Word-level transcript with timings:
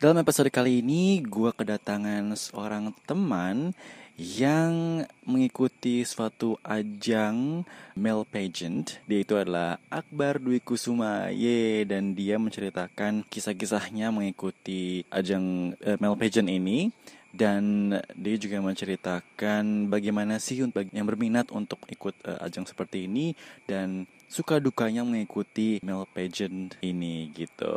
Dalam 0.00 0.16
episode 0.16 0.48
kali 0.48 0.80
ini, 0.80 1.20
gue 1.20 1.52
kedatangan 1.52 2.32
seorang 2.32 2.96
teman 3.04 3.76
yang 4.16 5.04
mengikuti 5.28 6.08
suatu 6.08 6.56
ajang 6.64 7.68
male 8.00 8.24
pageant. 8.24 8.96
Dia 9.04 9.20
itu 9.20 9.36
adalah 9.36 9.76
Akbar 9.92 10.40
Dwi 10.40 10.64
Kusuma. 10.64 11.28
Ye, 11.28 11.84
dan 11.84 12.16
dia 12.16 12.40
menceritakan 12.40 13.28
kisah-kisahnya 13.28 14.08
mengikuti 14.08 15.04
ajang 15.12 15.76
uh, 15.84 16.00
male 16.00 16.16
pageant 16.16 16.48
ini. 16.48 16.88
Dan 17.28 17.92
dia 18.16 18.40
juga 18.40 18.56
menceritakan 18.64 19.92
bagaimana 19.92 20.40
sih 20.40 20.64
yang 20.64 21.04
berminat 21.04 21.52
untuk 21.52 21.84
ikut 21.92 22.16
uh, 22.24 22.40
ajang 22.48 22.64
seperti 22.64 23.04
ini 23.04 23.36
dan 23.68 24.08
suka 24.32 24.64
dukanya 24.64 25.04
mengikuti 25.04 25.76
male 25.84 26.08
pageant 26.08 26.72
ini 26.80 27.28
gitu. 27.36 27.76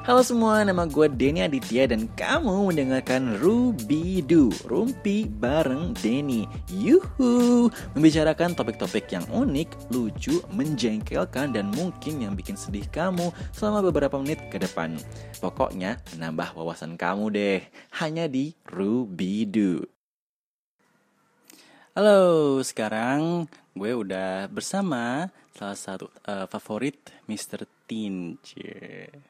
Halo 0.00 0.24
semua, 0.24 0.64
nama 0.64 0.88
gue 0.88 1.12
Denny 1.12 1.44
Aditya 1.44 1.84
dan 1.84 2.08
kamu 2.16 2.72
mendengarkan 2.72 3.36
Rubidu, 3.36 4.48
Rumpi 4.64 5.28
bareng 5.28 5.92
Denny. 5.92 6.48
Yuhu, 6.72 7.68
membicarakan 7.92 8.56
topik-topik 8.56 9.12
yang 9.12 9.28
unik, 9.28 9.92
lucu, 9.92 10.40
menjengkelkan, 10.56 11.52
dan 11.52 11.68
mungkin 11.76 12.24
yang 12.24 12.32
bikin 12.32 12.56
sedih 12.56 12.88
kamu 12.88 13.28
selama 13.52 13.92
beberapa 13.92 14.16
menit 14.16 14.40
ke 14.48 14.56
depan. 14.56 14.96
Pokoknya 15.36 16.00
menambah 16.16 16.56
wawasan 16.56 16.96
kamu 16.96 17.36
deh, 17.36 17.60
hanya 18.00 18.24
di 18.24 18.56
Rubidu. 18.72 19.84
Halo, 21.92 22.56
sekarang 22.64 23.52
gue 23.76 23.92
udah 23.92 24.48
bersama 24.48 25.28
salah 25.52 25.76
satu 25.76 26.08
uh, 26.24 26.48
favorit 26.48 26.96
Mr. 27.28 27.68
Teen. 27.84 28.40
Cie. 28.40 29.29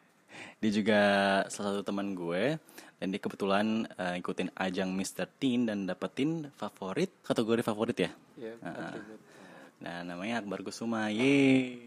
Dia 0.61 0.71
juga 0.71 1.01
salah 1.49 1.77
satu 1.77 1.85
teman 1.85 2.13
gue 2.13 2.61
dan 3.01 3.07
dia 3.09 3.21
kebetulan 3.21 3.89
uh, 3.97 4.15
ikutin 4.21 4.53
ajang 4.53 4.93
Mr. 4.93 5.25
Teen 5.41 5.65
dan 5.65 5.89
dapetin 5.89 6.53
favorit 6.53 7.09
kategori 7.25 7.65
favorit 7.65 7.97
ya. 7.97 8.11
Iya, 8.37 8.55
uh, 8.61 8.93
nah, 9.81 10.05
namanya 10.05 10.45
Akbar 10.45 10.61
Kusuma. 10.61 11.09
Ye. 11.09 11.81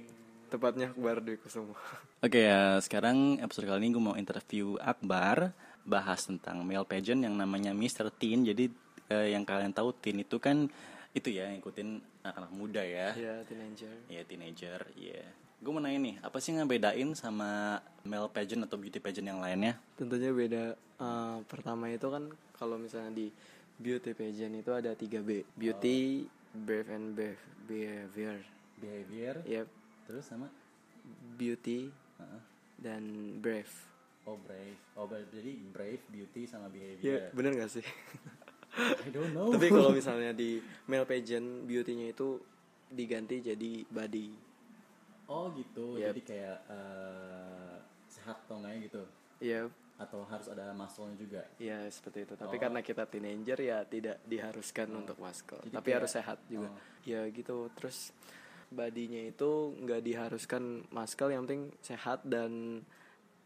Tepatnya 0.50 0.90
Akbar 0.90 1.22
Dwi 1.22 1.38
Kusuma. 1.38 1.78
Oke 2.24 2.42
okay, 2.42 2.44
ya, 2.50 2.82
sekarang 2.82 3.38
episode 3.46 3.70
kali 3.70 3.86
ini 3.86 3.94
gue 3.94 4.04
mau 4.04 4.18
interview 4.18 4.82
Akbar 4.82 5.54
bahas 5.86 6.26
tentang 6.26 6.66
male 6.66 6.88
pageant 6.90 7.22
yang 7.22 7.38
namanya 7.38 7.78
Mr. 7.78 8.10
Teen. 8.10 8.42
Jadi 8.42 8.74
uh, 9.14 9.28
yang 9.30 9.46
kalian 9.46 9.70
tahu 9.70 9.94
teen 9.94 10.26
itu 10.26 10.42
kan 10.42 10.66
itu 11.14 11.30
ya 11.30 11.46
ngikutin 11.54 12.02
anak-anak 12.26 12.52
muda 12.58 12.82
ya. 12.82 13.14
Iya, 13.14 13.46
teenager. 13.46 13.94
Iya, 14.10 14.22
teenager. 14.26 14.80
Iya. 14.98 15.22
Yeah 15.22 15.43
gue 15.64 15.72
mau 15.72 15.80
nanya 15.80 16.00
nih 16.04 16.16
apa 16.20 16.38
sih 16.44 16.52
yang 16.52 16.68
bedain 16.68 17.16
sama 17.16 17.80
male 18.04 18.28
pageant 18.28 18.68
atau 18.68 18.76
beauty 18.76 19.00
pageant 19.00 19.32
yang 19.32 19.40
lainnya? 19.40 19.80
Tentunya 19.96 20.36
beda. 20.36 20.76
Uh, 21.00 21.40
pertama 21.48 21.88
itu 21.88 22.04
kan 22.12 22.28
kalau 22.60 22.76
misalnya 22.76 23.16
di 23.16 23.32
beauty 23.80 24.12
pageant 24.12 24.60
itu 24.60 24.72
ada 24.76 24.92
3 24.92 25.24
B. 25.24 25.48
Beauty 25.56 26.28
oh. 26.28 26.60
brave 26.68 26.90
and 26.92 27.16
brave 27.16 27.40
behavior. 27.64 28.44
Behavior 28.76 29.36
yep. 29.48 29.68
terus 30.04 30.28
sama? 30.28 30.52
Beauty 31.40 31.88
uh 32.20 32.28
-huh. 32.28 32.42
dan 32.84 33.04
brave. 33.40 33.72
Oh 34.28 34.36
brave. 34.44 34.80
Oh 35.00 35.08
jadi 35.08 35.52
brave 35.72 36.04
beauty 36.12 36.44
sama 36.44 36.68
behavior. 36.68 37.08
Yeah, 37.08 37.24
bener 37.32 37.56
gak 37.56 37.72
sih? 37.72 37.88
I 39.08 39.10
don't 39.16 39.32
know. 39.32 39.48
Tapi 39.56 39.72
kalau 39.72 39.96
misalnya 39.96 40.36
di 40.36 40.60
male 40.92 41.08
pageant 41.08 41.64
beautynya 41.64 42.12
itu 42.12 42.44
diganti 42.92 43.40
jadi 43.42 43.88
body 43.88 44.53
Oh 45.28 45.48
gitu, 45.56 45.96
yep. 45.96 46.12
jadi 46.12 46.22
kayak 46.24 46.58
uh, 46.68 47.76
sehat 48.12 48.44
atau 48.44 48.60
enggak 48.60 48.92
gitu? 48.92 49.04
Iya. 49.40 49.68
Yep. 49.68 49.70
Atau 49.94 50.26
harus 50.26 50.48
ada 50.50 50.74
muscle 50.74 51.14
juga? 51.16 51.46
Iya 51.62 51.86
seperti 51.88 52.26
itu. 52.28 52.34
Tapi 52.34 52.56
oh. 52.58 52.60
karena 52.60 52.80
kita 52.82 53.04
teenager 53.08 53.60
ya 53.62 53.86
tidak 53.86 54.20
diharuskan 54.26 54.88
oh. 54.92 55.00
untuk 55.06 55.18
muscle. 55.22 55.62
Jadi 55.64 55.76
Tapi 55.76 55.86
kayak, 55.88 55.98
harus 56.02 56.12
sehat 56.12 56.40
juga. 56.50 56.70
Oh. 56.74 56.78
Ya 57.06 57.22
gitu. 57.30 57.70
Terus 57.78 58.12
badinya 58.74 59.22
itu 59.22 59.50
nggak 59.80 60.02
diharuskan 60.02 60.90
muscle, 60.90 61.30
yang 61.30 61.46
penting 61.46 61.70
sehat 61.80 62.26
dan 62.26 62.82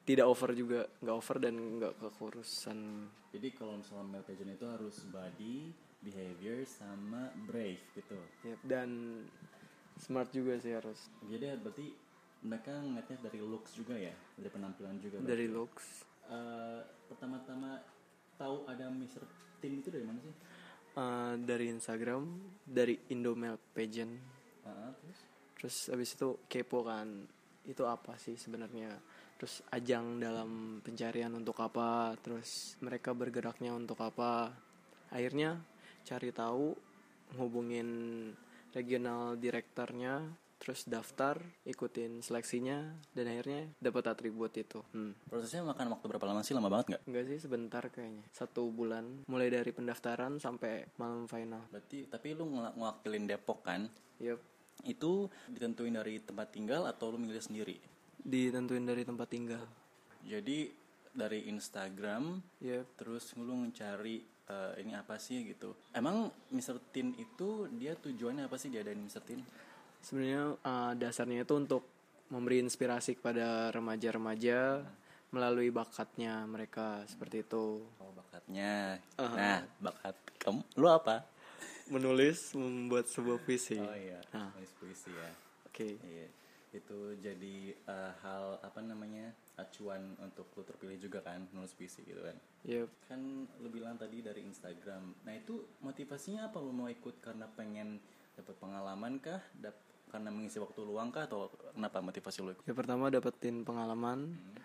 tidak 0.07 0.23
over 0.23 0.55
juga, 0.55 0.87
nggak 1.03 1.17
over 1.19 1.37
dan 1.37 1.55
nggak 1.83 1.93
kekurusan. 1.99 3.11
Jadi 3.35 3.47
kalau 3.51 3.75
misalnya 3.75 4.07
male 4.07 4.23
pageant 4.23 4.55
itu 4.55 4.65
harus 4.71 4.95
body, 5.11 5.55
behavior 5.99 6.63
sama 6.63 7.27
brave 7.43 7.83
gitu. 7.91 8.17
Yep. 8.47 8.57
Dan 8.63 8.89
smart 9.97 10.29
juga 10.31 10.57
sih 10.61 10.73
harus. 10.73 11.09
Jadi 11.25 11.45
berarti 11.59 11.87
mereka 12.45 12.71
ngeliatnya 12.79 13.17
dari 13.21 13.39
looks 13.41 13.71
juga 13.73 13.97
ya? 13.97 14.13
Dari 14.37 14.49
penampilan 14.49 14.95
juga 15.01 15.17
berarti. 15.21 15.31
dari 15.33 15.47
looks. 15.49 15.85
Uh, 16.27 16.81
pertama-tama 17.09 17.81
tahu 18.37 18.67
ada 18.69 18.91
Mr. 18.93 19.23
Tim 19.57 19.81
itu 19.81 19.89
dari 19.89 20.05
mana 20.05 20.19
sih? 20.21 20.33
Uh, 20.97 21.33
dari 21.41 21.69
Instagram 21.73 22.23
dari 22.65 22.97
Indomel 23.09 23.57
Pageant. 23.73 24.13
Uh, 24.65 24.91
terus? 25.01 25.19
Terus 25.57 25.75
abis 25.89 26.09
itu 26.13 26.29
kepo 26.45 26.85
kan 26.85 27.25
itu 27.65 27.83
apa 27.83 28.15
sih 28.21 28.37
sebenarnya? 28.37 28.93
Terus 29.37 29.61
ajang 29.69 30.17
dalam 30.17 30.81
pencarian 30.81 31.33
untuk 31.33 31.57
apa? 31.61 32.13
Terus 32.21 32.77
mereka 32.81 33.13
bergeraknya 33.13 33.73
untuk 33.73 34.01
apa? 34.01 34.49
Akhirnya 35.13 35.61
cari 36.05 36.33
tahu 36.33 36.73
hubungin 37.37 37.87
regional 38.77 39.33
direkturnya 39.41 40.21
terus 40.57 40.89
daftar 40.89 41.37
ikutin 41.69 42.19
seleksinya 42.25 42.97
dan 43.13 43.29
akhirnya 43.29 43.69
dapat 43.77 44.09
atribut 44.09 44.51
itu. 44.57 44.81
Hmm. 44.89 45.13
prosesnya 45.29 45.61
makan 45.63 45.93
waktu 45.93 46.05
berapa 46.09 46.25
lama 46.25 46.41
sih? 46.41 46.57
Lama 46.57 46.69
banget 46.69 46.97
nggak? 46.97 47.01
Enggak 47.05 47.25
sih 47.29 47.39
sebentar 47.39 47.83
kayaknya. 47.89 48.25
Satu 48.33 48.69
bulan. 48.73 49.25
Mulai 49.29 49.53
dari 49.53 49.69
pendaftaran 49.69 50.41
sampai 50.41 50.89
malam 50.97 51.29
final. 51.29 51.61
Berarti 51.69 52.09
tapi 52.09 52.33
lu 52.33 52.49
ng 52.49 53.25
Depok 53.29 53.65
kan? 53.65 53.89
Yep. 54.17 54.41
itu 54.85 55.25
ditentuin 55.49 55.89
dari 55.89 56.21
tempat 56.21 56.53
tinggal 56.53 56.85
atau 56.85 57.09
lu 57.09 57.17
milih 57.17 57.41
sendiri? 57.41 57.81
Ditentuin 58.21 58.85
dari 58.85 59.01
tempat 59.01 59.25
tinggal. 59.25 59.65
Jadi 60.21 60.69
dari 61.17 61.49
Instagram 61.49 62.37
yep. 62.61 62.85
terus 62.93 63.33
lu 63.41 63.57
mencari 63.57 64.21
uh, 64.49 64.73
ini 64.79 64.95
apa 64.95 65.15
sih 65.19 65.47
gitu. 65.47 65.75
Emang 65.93 66.31
Mr. 66.51 66.79
Teen 66.91 67.13
itu 67.15 67.67
dia 67.75 67.93
tujuannya 67.95 68.47
apa 68.47 68.55
sih 68.59 68.71
diadain 68.71 68.99
Mr. 68.99 69.21
Teen? 69.23 69.41
Sebenarnya 70.03 70.55
uh, 70.61 70.93
dasarnya 70.95 71.43
itu 71.43 71.53
untuk 71.55 71.83
memberi 72.27 72.59
inspirasi 72.59 73.15
kepada 73.19 73.71
remaja-remaja 73.71 74.83
hmm. 74.83 75.31
melalui 75.31 75.71
bakatnya 75.71 76.43
mereka 76.43 77.03
seperti 77.07 77.47
itu. 77.47 77.83
Oh, 77.99 78.11
bakatnya. 78.15 78.99
Uh 79.15 79.23
-huh. 79.23 79.35
Nah, 79.35 79.59
bakat 79.79 80.15
kamu 80.39 80.61
lu 80.75 80.87
apa? 80.91 81.23
Menulis, 81.87 82.51
membuat 82.51 83.07
sebuah 83.07 83.39
puisi. 83.47 83.79
Oh 83.79 83.95
iya, 83.95 84.19
nah. 84.35 84.51
menulis 84.51 84.75
puisi 84.75 85.07
ya. 85.07 85.31
Oke. 85.71 85.71
Okay. 85.71 85.93
Iya 86.03 86.27
itu 86.75 86.99
jadi 87.23 87.73
uh, 87.87 88.11
hal 88.23 88.43
apa 88.61 88.79
namanya 88.83 89.31
acuan 89.57 90.13
untuk 90.21 90.53
lu 90.53 90.61
terpilih 90.61 90.97
juga 91.01 91.19
kan 91.25 91.41
nulis 91.49 91.73
puisi 91.73 92.05
gitu 92.05 92.21
kan. 92.21 92.37
Yep. 92.61 92.87
kan 93.09 93.21
lu 93.57 93.67
bilang 93.73 93.97
tadi 93.97 94.21
dari 94.21 94.45
Instagram. 94.45 95.25
Nah 95.25 95.33
itu 95.33 95.65
motivasinya 95.81 96.53
apa 96.53 96.61
lu 96.61 96.69
mau 96.69 96.85
ikut? 96.85 97.17
Karena 97.17 97.49
pengen 97.49 97.97
dapat 98.37 98.55
pengalaman 98.61 99.17
kah? 99.17 99.41
Dap 99.57 99.73
karena 100.07 100.29
mengisi 100.31 100.61
waktu 100.61 100.79
luang 100.85 101.09
kah? 101.09 101.25
Atau 101.25 101.49
kenapa 101.73 102.05
motivasi 102.05 102.37
lu 102.45 102.53
ikut? 102.53 102.65
Ya 102.69 102.77
pertama 102.77 103.09
dapetin 103.09 103.65
pengalaman 103.65 104.37
hmm. 104.37 104.57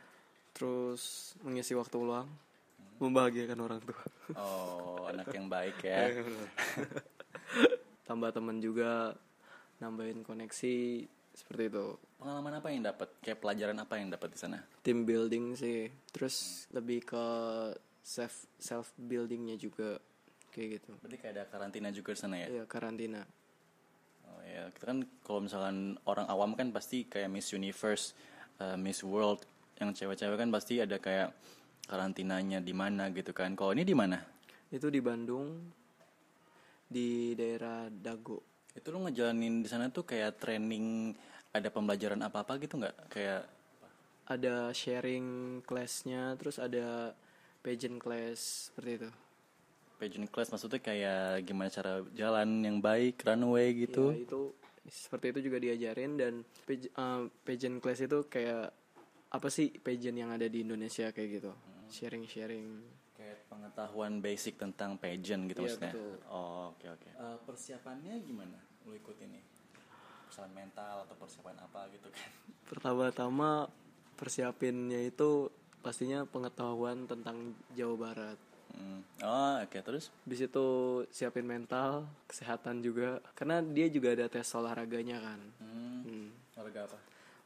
terus 0.52 1.32
mengisi 1.40 1.72
waktu 1.72 1.96
luang 1.96 2.28
hmm. 2.28 3.00
membahagiakan 3.00 3.58
orang 3.64 3.80
tua. 3.80 4.04
Oh 4.36 5.08
anak 5.08 5.32
yang 5.32 5.48
baik 5.48 5.80
ya. 5.80 6.12
Tambah 8.08 8.28
teman 8.28 8.60
juga 8.60 9.16
nambahin 9.80 10.20
koneksi 10.20 11.08
seperti 11.32 11.72
itu. 11.72 11.96
Pengalaman 12.20 12.60
apa 12.60 12.68
yang 12.70 12.84
dapat? 12.84 13.08
Kayak 13.24 13.38
pelajaran 13.40 13.78
apa 13.80 13.94
yang 13.98 14.08
dapat 14.12 14.28
di 14.36 14.38
sana? 14.38 14.58
Team 14.84 15.08
building 15.08 15.56
sih. 15.56 15.88
Terus 16.12 16.68
hmm. 16.68 16.78
lebih 16.78 17.00
ke 17.08 17.24
self 18.04 18.46
self 18.60 18.92
buildingnya 19.00 19.56
juga. 19.56 19.98
Kayak 20.52 20.80
gitu. 20.80 20.90
Berarti 21.00 21.16
kayak 21.16 21.32
ada 21.40 21.44
karantina 21.48 21.88
juga 21.88 22.12
di 22.12 22.20
sana 22.20 22.36
ya? 22.36 22.46
Iya 22.60 22.64
karantina. 22.68 23.24
Oh 24.28 24.40
ya 24.44 24.68
kita 24.76 24.84
kan 24.84 24.98
kalau 25.24 25.40
misalkan 25.48 25.96
orang 26.04 26.26
awam 26.28 26.52
kan 26.52 26.68
pasti 26.70 27.08
kayak 27.08 27.32
Miss 27.32 27.50
Universe 27.56 28.12
uh, 28.60 28.76
Miss 28.76 29.00
World. 29.00 29.48
Yang 29.80 30.04
cewek-cewek 30.04 30.36
kan 30.36 30.50
pasti 30.52 30.78
ada 30.78 31.00
kayak 31.00 31.32
karantinanya 31.88 32.60
di 32.60 32.76
mana 32.76 33.08
gitu 33.10 33.32
kan. 33.32 33.56
Kalau 33.56 33.72
ini 33.72 33.82
di 33.88 33.96
mana? 33.96 34.20
Itu 34.68 34.92
di 34.92 35.00
Bandung 35.00 35.72
di 36.92 37.32
daerah 37.32 37.88
Dago 37.88 38.51
itu 38.72 38.88
lo 38.88 39.04
ngejalanin 39.04 39.60
di 39.60 39.68
sana 39.68 39.92
tuh 39.92 40.08
kayak 40.08 40.40
training 40.40 41.12
ada 41.52 41.68
pembelajaran 41.68 42.20
apa 42.24 42.40
apa 42.44 42.56
gitu 42.56 42.80
nggak? 42.80 42.96
Kayak 43.12 43.44
ada 44.24 44.72
sharing 44.72 45.60
kelasnya 45.68 46.32
terus 46.40 46.56
ada 46.56 47.12
pageant 47.60 48.00
class 48.00 48.72
seperti 48.72 48.90
itu. 49.04 49.10
Pageant 50.00 50.28
class 50.32 50.48
maksudnya 50.50 50.80
kayak 50.80 51.44
gimana 51.46 51.68
cara 51.68 52.02
jalan 52.16 52.48
yang 52.64 52.78
baik 52.80 53.20
runway 53.22 53.76
gitu? 53.76 54.16
Ya, 54.16 54.24
itu 54.24 54.42
seperti 54.88 55.26
itu 55.30 55.40
juga 55.46 55.58
diajarin 55.62 56.12
dan 56.18 56.32
page, 56.66 56.90
uh, 56.98 57.30
pageant 57.46 57.78
class 57.78 58.02
itu 58.02 58.26
kayak 58.26 58.72
apa 59.32 59.48
sih 59.52 59.70
pageant 59.78 60.18
yang 60.18 60.30
ada 60.32 60.48
di 60.48 60.64
Indonesia 60.64 61.12
kayak 61.12 61.28
gitu? 61.38 61.52
Sharing 61.92 62.24
sharing 62.24 62.66
Kayak 63.22 63.38
pengetahuan 63.46 64.18
basic 64.18 64.58
tentang 64.58 64.98
pageant 64.98 65.46
gitu 65.46 65.62
Iya, 65.62 65.78
maksudnya. 65.78 65.92
betul. 65.94 66.14
Oh, 66.26 66.74
oke 66.74 66.86
oke. 66.90 67.08
Eh, 67.14 67.38
persiapannya 67.46 68.14
gimana? 68.26 68.58
Lu 68.82 68.98
ikut 68.98 69.14
ini? 69.22 69.38
Persiapan 70.26 70.52
mental 70.58 71.06
atau 71.06 71.14
persiapan 71.14 71.56
apa 71.62 71.86
gitu 71.94 72.10
kan? 72.10 72.18
pertama-tama 72.70 73.70
persiapinnya 74.18 75.06
itu 75.06 75.46
pastinya 75.86 76.26
pengetahuan 76.26 77.06
tentang 77.06 77.54
Jawa 77.78 77.94
Barat 77.94 78.38
Hmm. 78.72 79.04
Oh, 79.20 79.60
oke 79.60 79.78
terus? 79.84 80.08
Habis 80.24 80.48
itu 80.48 80.66
siapin 81.12 81.44
mental, 81.44 82.08
kesehatan 82.24 82.80
juga. 82.80 83.20
Karena 83.36 83.60
dia 83.60 83.84
juga 83.92 84.16
ada 84.16 84.26
tes 84.32 84.48
olahraganya 84.56 85.20
kan. 85.20 85.40
Hmm. 85.60 86.00
Hmm. 86.08 86.28
Olahraga 86.56 86.88
apa? 86.88 86.98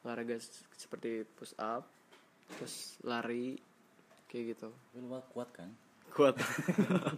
Olahraga 0.06 0.36
seperti 0.78 1.26
push 1.26 1.50
up, 1.58 1.82
terus 2.54 2.94
lari, 3.02 3.58
kayak 4.30 4.56
gitu. 4.56 4.68
Tapi 4.70 4.98
lu 5.02 5.08
kuat 5.32 5.48
kan? 5.54 5.68
Kuat. 6.12 6.34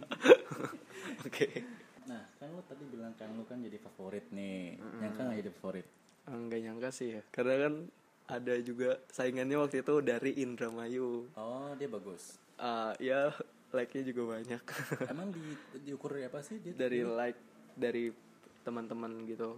Oke. 1.27 1.47
Nah, 2.09 2.21
kan 2.41 2.47
lu 2.49 2.61
tadi 2.65 2.83
bilang 2.89 3.13
kan 3.17 3.29
lu 3.33 3.43
kan 3.45 3.61
jadi 3.61 3.77
favorit 3.77 4.25
nih. 4.33 4.77
Yang 5.01 5.13
kan 5.17 5.25
jadi 5.33 5.51
favorit. 5.53 5.87
Enggak 6.29 6.59
nyangka 6.61 6.89
sih 6.93 7.17
ya. 7.17 7.21
Karena 7.33 7.55
kan 7.69 7.73
ada 8.29 8.53
juga 8.61 9.01
saingannya 9.09 9.57
waktu 9.57 9.81
itu 9.81 9.95
dari 10.05 10.31
Indramayu. 10.37 11.25
Oh, 11.33 11.73
dia 11.77 11.89
bagus. 11.89 12.37
Ah, 12.61 12.93
ya 13.01 13.33
like-nya 13.73 14.03
juga 14.05 14.37
banyak. 14.37 14.63
Emang 15.13 15.33
di 15.33 15.41
diukur 15.85 16.13
dari 16.13 16.25
apa 16.29 16.41
sih 16.45 16.61
dia? 16.61 16.73
dari 16.73 17.01
like 17.01 17.39
dari 17.73 18.13
teman-teman 18.61 19.25
gitu. 19.25 19.57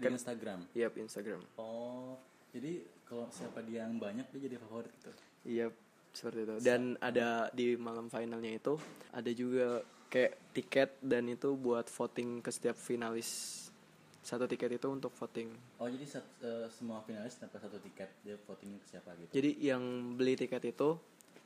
di 0.00 0.08
Instagram. 0.08 0.64
Yap, 0.72 0.96
Instagram. 0.96 1.44
Oh, 1.60 2.16
jadi 2.56 2.80
kalau 3.04 3.28
siapa 3.28 3.60
dia 3.60 3.84
yang 3.84 4.00
banyak 4.00 4.24
dia 4.32 4.40
jadi 4.48 4.56
favorit 4.56 4.88
gitu. 4.96 5.12
Iya, 5.44 5.66
seperti 6.12 6.38
itu. 6.44 6.54
Dan 6.62 6.94
ada 6.98 7.48
di 7.50 7.74
malam 7.74 8.10
finalnya 8.10 8.52
itu 8.54 8.74
ada 9.10 9.30
juga 9.30 9.82
kayak 10.10 10.32
tiket 10.52 10.90
dan 11.00 11.30
itu 11.30 11.54
buat 11.54 11.86
voting 11.86 12.42
ke 12.42 12.50
setiap 12.50 12.74
finalis. 12.74 13.58
Satu 14.20 14.44
tiket 14.44 14.76
itu 14.76 14.86
untuk 14.90 15.16
voting. 15.16 15.48
Oh, 15.80 15.88
jadi 15.88 16.04
sat- 16.04 16.38
eh, 16.44 16.68
semua 16.68 17.00
finalis 17.00 17.40
dapat 17.40 17.56
satu 17.56 17.80
tiket, 17.80 18.10
dia 18.20 18.36
voting 18.36 18.76
ke 18.76 18.86
siapa 18.86 19.16
gitu. 19.16 19.30
Jadi 19.32 19.50
yang 19.64 19.82
beli 20.18 20.36
tiket 20.36 20.60
itu 20.76 21.00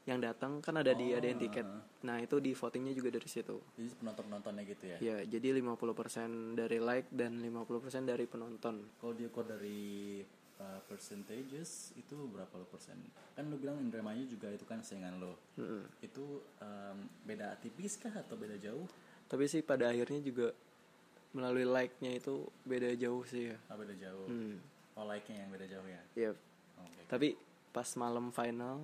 yang 0.05 0.21
datang 0.21 0.61
kan 0.61 0.77
ada 0.77 0.93
di 0.93 1.17
ada 1.17 1.25
yang 1.25 1.41
tiket. 1.41 1.65
Nah, 2.05 2.21
itu 2.21 2.37
di 2.37 2.53
votingnya 2.53 2.93
juga 2.93 3.09
dari 3.15 3.25
situ. 3.25 3.57
Jadi 3.79 3.89
penonton-penontonnya 3.97 4.63
gitu 4.69 4.85
ya. 4.85 4.97
Ya, 5.01 5.17
jadi 5.25 5.57
50% 5.57 6.59
dari 6.59 6.77
like 6.77 7.09
dan 7.09 7.41
50% 7.41 8.05
dari 8.05 8.29
penonton. 8.29 8.85
Kalau 9.01 9.15
diukur 9.17 9.49
dari 9.49 10.21
uh, 10.59 10.81
percentages 10.87 11.95
itu 11.95 12.17
berapa 12.31 12.51
lo 12.55 12.67
persen? 12.69 12.99
Kan 13.35 13.51
lu 13.51 13.57
bilang 13.59 13.79
Indramayu 13.79 14.27
juga 14.27 14.51
itu 14.51 14.63
kan 14.67 14.81
saingan 14.81 15.19
lo. 15.19 15.35
Mm-mm. 15.59 15.83
Itu 16.03 16.43
um, 16.61 16.99
beda 17.25 17.59
tipis 17.59 17.97
kah 17.97 18.13
atau 18.13 18.35
beda 18.35 18.59
jauh? 18.59 18.87
Tapi 19.27 19.49
sih 19.49 19.65
pada 19.65 19.91
akhirnya 19.91 20.21
juga 20.21 20.53
melalui 21.35 21.67
like-nya 21.67 22.15
itu 22.15 22.47
beda 22.63 22.95
jauh 22.95 23.27
sih 23.27 23.51
ya. 23.51 23.57
Ah, 23.67 23.75
beda 23.75 23.95
jauh. 23.99 24.27
Hmm. 24.31 24.59
Oh, 24.95 25.03
like-nya 25.03 25.43
yang 25.43 25.51
beda 25.51 25.67
jauh 25.67 25.89
ya. 25.91 26.03
Yep. 26.31 26.37
Oke. 26.79 27.01
Tapi 27.11 27.29
pas 27.75 27.89
malam 27.99 28.31
final 28.31 28.79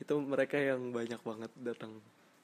itu 0.00 0.14
mereka 0.18 0.56
yang 0.56 0.88
banyak 0.88 1.20
banget 1.20 1.52
datang. 1.60 1.92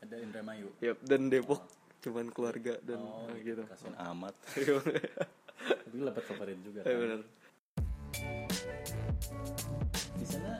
Ada 0.04 0.20
Indramayu. 0.20 0.68
Yap, 0.84 1.00
dan 1.02 1.32
Depok 1.32 1.64
cuman 1.98 2.28
keluarga 2.30 2.76
dan 2.84 3.00
Oh, 3.02 3.26
gitu. 3.40 3.64
Kasian 3.66 3.96
amat. 3.98 4.34
Iya 4.54 4.78
Tapi 5.58 5.96
dapat 6.04 6.24
favorit 6.28 6.58
juga 6.62 6.86
Iya, 6.86 6.94
kan. 6.94 7.00
benar. 7.02 7.20
Di 10.14 10.26
sana 10.26 10.52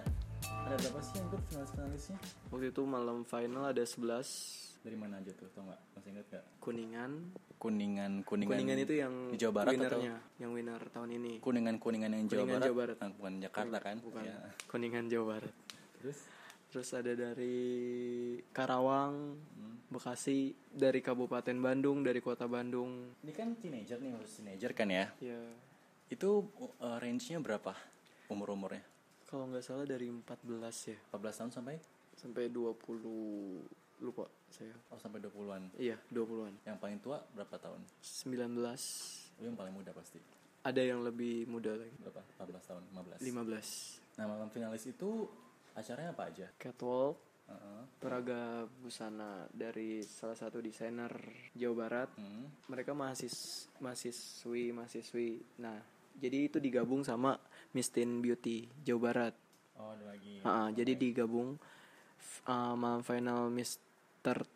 ada 0.44 0.74
berapa 0.76 1.00
sih 1.00 1.14
yang 1.16 1.26
ikut 1.28 1.42
finalis-finalisnya? 1.48 2.18
Waktu 2.48 2.66
itu 2.68 2.82
malam 2.84 3.18
final 3.22 3.64
ada 3.66 3.82
11 3.82 4.78
Dari 4.78 4.94
mana 4.94 5.18
aja 5.18 5.32
tuh? 5.34 5.50
Tau 5.52 5.66
nggak? 5.66 5.80
Masih 5.92 6.10
ingat 6.14 6.26
nggak? 6.30 6.44
Kuningan. 6.62 7.12
Kuningan, 7.58 8.12
kuningan. 8.22 8.54
Kuningan 8.54 8.78
itu 8.78 8.94
yang 8.94 9.14
di 9.28 9.36
Jawa 9.36 9.52
Barat 9.52 9.74
atau 9.74 9.98
winernya, 9.98 10.14
yang 10.38 10.50
winner 10.54 10.82
tahun 10.88 11.10
ini. 11.10 11.32
kuningan 11.42 11.76
kuningan 11.76 12.10
yang 12.14 12.24
Jawa 12.24 12.38
Kuningan 12.38 12.54
Barat? 12.54 12.66
Jawa 12.70 12.76
Barat. 12.78 12.96
Ah, 13.02 13.10
bukan 13.10 13.32
Jakarta 13.42 13.76
kan? 13.82 13.96
Bukan. 13.98 14.22
Ya. 14.22 14.36
Kuningan 14.70 15.04
Jawa 15.10 15.24
Barat. 15.34 15.54
Terus? 15.98 16.18
Terus 16.68 16.88
ada 16.94 17.12
dari 17.12 17.58
Karawang, 18.52 19.16
Hmm. 19.58 19.74
Bekasi, 19.88 20.52
dari 20.68 21.00
Kabupaten 21.00 21.56
Bandung, 21.58 22.04
dari 22.04 22.20
Kota 22.20 22.44
Bandung. 22.44 23.16
Ini 23.24 23.32
kan 23.32 23.56
teenager 23.56 23.98
nih, 23.98 24.12
harus 24.14 24.30
teenager 24.36 24.70
kan 24.70 24.86
ya? 24.86 25.08
Ya, 25.18 25.40
Itu 26.08 26.48
uh, 26.80 26.98
range-nya 26.98 27.38
berapa 27.38 27.72
umur-umurnya? 28.28 28.84
kalau 29.28 29.44
nggak 29.44 29.60
salah 29.60 29.84
dari 29.84 30.08
14 30.08 30.40
ya 30.88 30.96
14 31.12 31.20
tahun 31.36 31.52
sampai? 31.52 31.76
sampai 32.16 32.48
20 32.48 34.00
lupa 34.00 34.24
saya. 34.48 34.72
Oh 34.88 34.98
sampai 34.98 35.20
20-an. 35.20 35.74
Iya, 35.76 36.00
20-an. 36.10 36.54
Yang 36.64 36.78
paling 36.80 36.98
tua 36.98 37.18
berapa 37.34 37.56
tahun? 37.60 37.82
19 38.00 38.56
Lu 39.38 39.44
yang 39.44 39.58
paling 39.58 39.74
muda 39.74 39.92
pasti. 39.92 40.18
ada 40.64 40.82
yang 40.82 41.04
lebih 41.04 41.44
muda 41.46 41.76
lagi. 41.76 41.94
Berapa? 42.00 42.24
14 42.40 42.68
tahun, 42.72 42.82
15. 43.20 43.22
15. 43.22 44.18
Nah, 44.18 44.24
malam 44.26 44.48
finalis 44.50 44.84
itu 44.88 45.28
acaranya 45.76 46.10
apa 46.10 46.24
aja? 46.26 46.46
Catwalk, 46.58 47.16
Heeh. 47.46 47.80
peraga 48.02 48.66
busana 48.82 49.46
dari 49.52 50.02
salah 50.02 50.34
satu 50.34 50.58
desainer 50.58 51.12
Jawa 51.54 51.74
Barat. 51.86 52.10
Hmm. 52.18 52.50
Mereka 52.66 52.96
mahasiswa 52.96 53.70
mahasiswi 53.78 54.74
mahasiswi. 54.74 55.30
Nah, 55.62 55.78
jadi 56.18 56.50
itu 56.50 56.58
digabung 56.58 57.06
sama 57.06 57.38
Miss 57.72 57.88
Teen 57.88 58.20
Beauty 58.20 58.66
Jawa 58.82 59.00
Barat. 59.10 59.34
Oh, 59.78 59.94
ada 59.94 60.04
lagi. 60.10 60.42
Ha-ha, 60.42 60.74
jadi 60.74 60.92
digabung 60.98 61.56
uh, 62.46 62.74
malam 62.74 63.02
final 63.06 63.48
Miss 63.48 63.78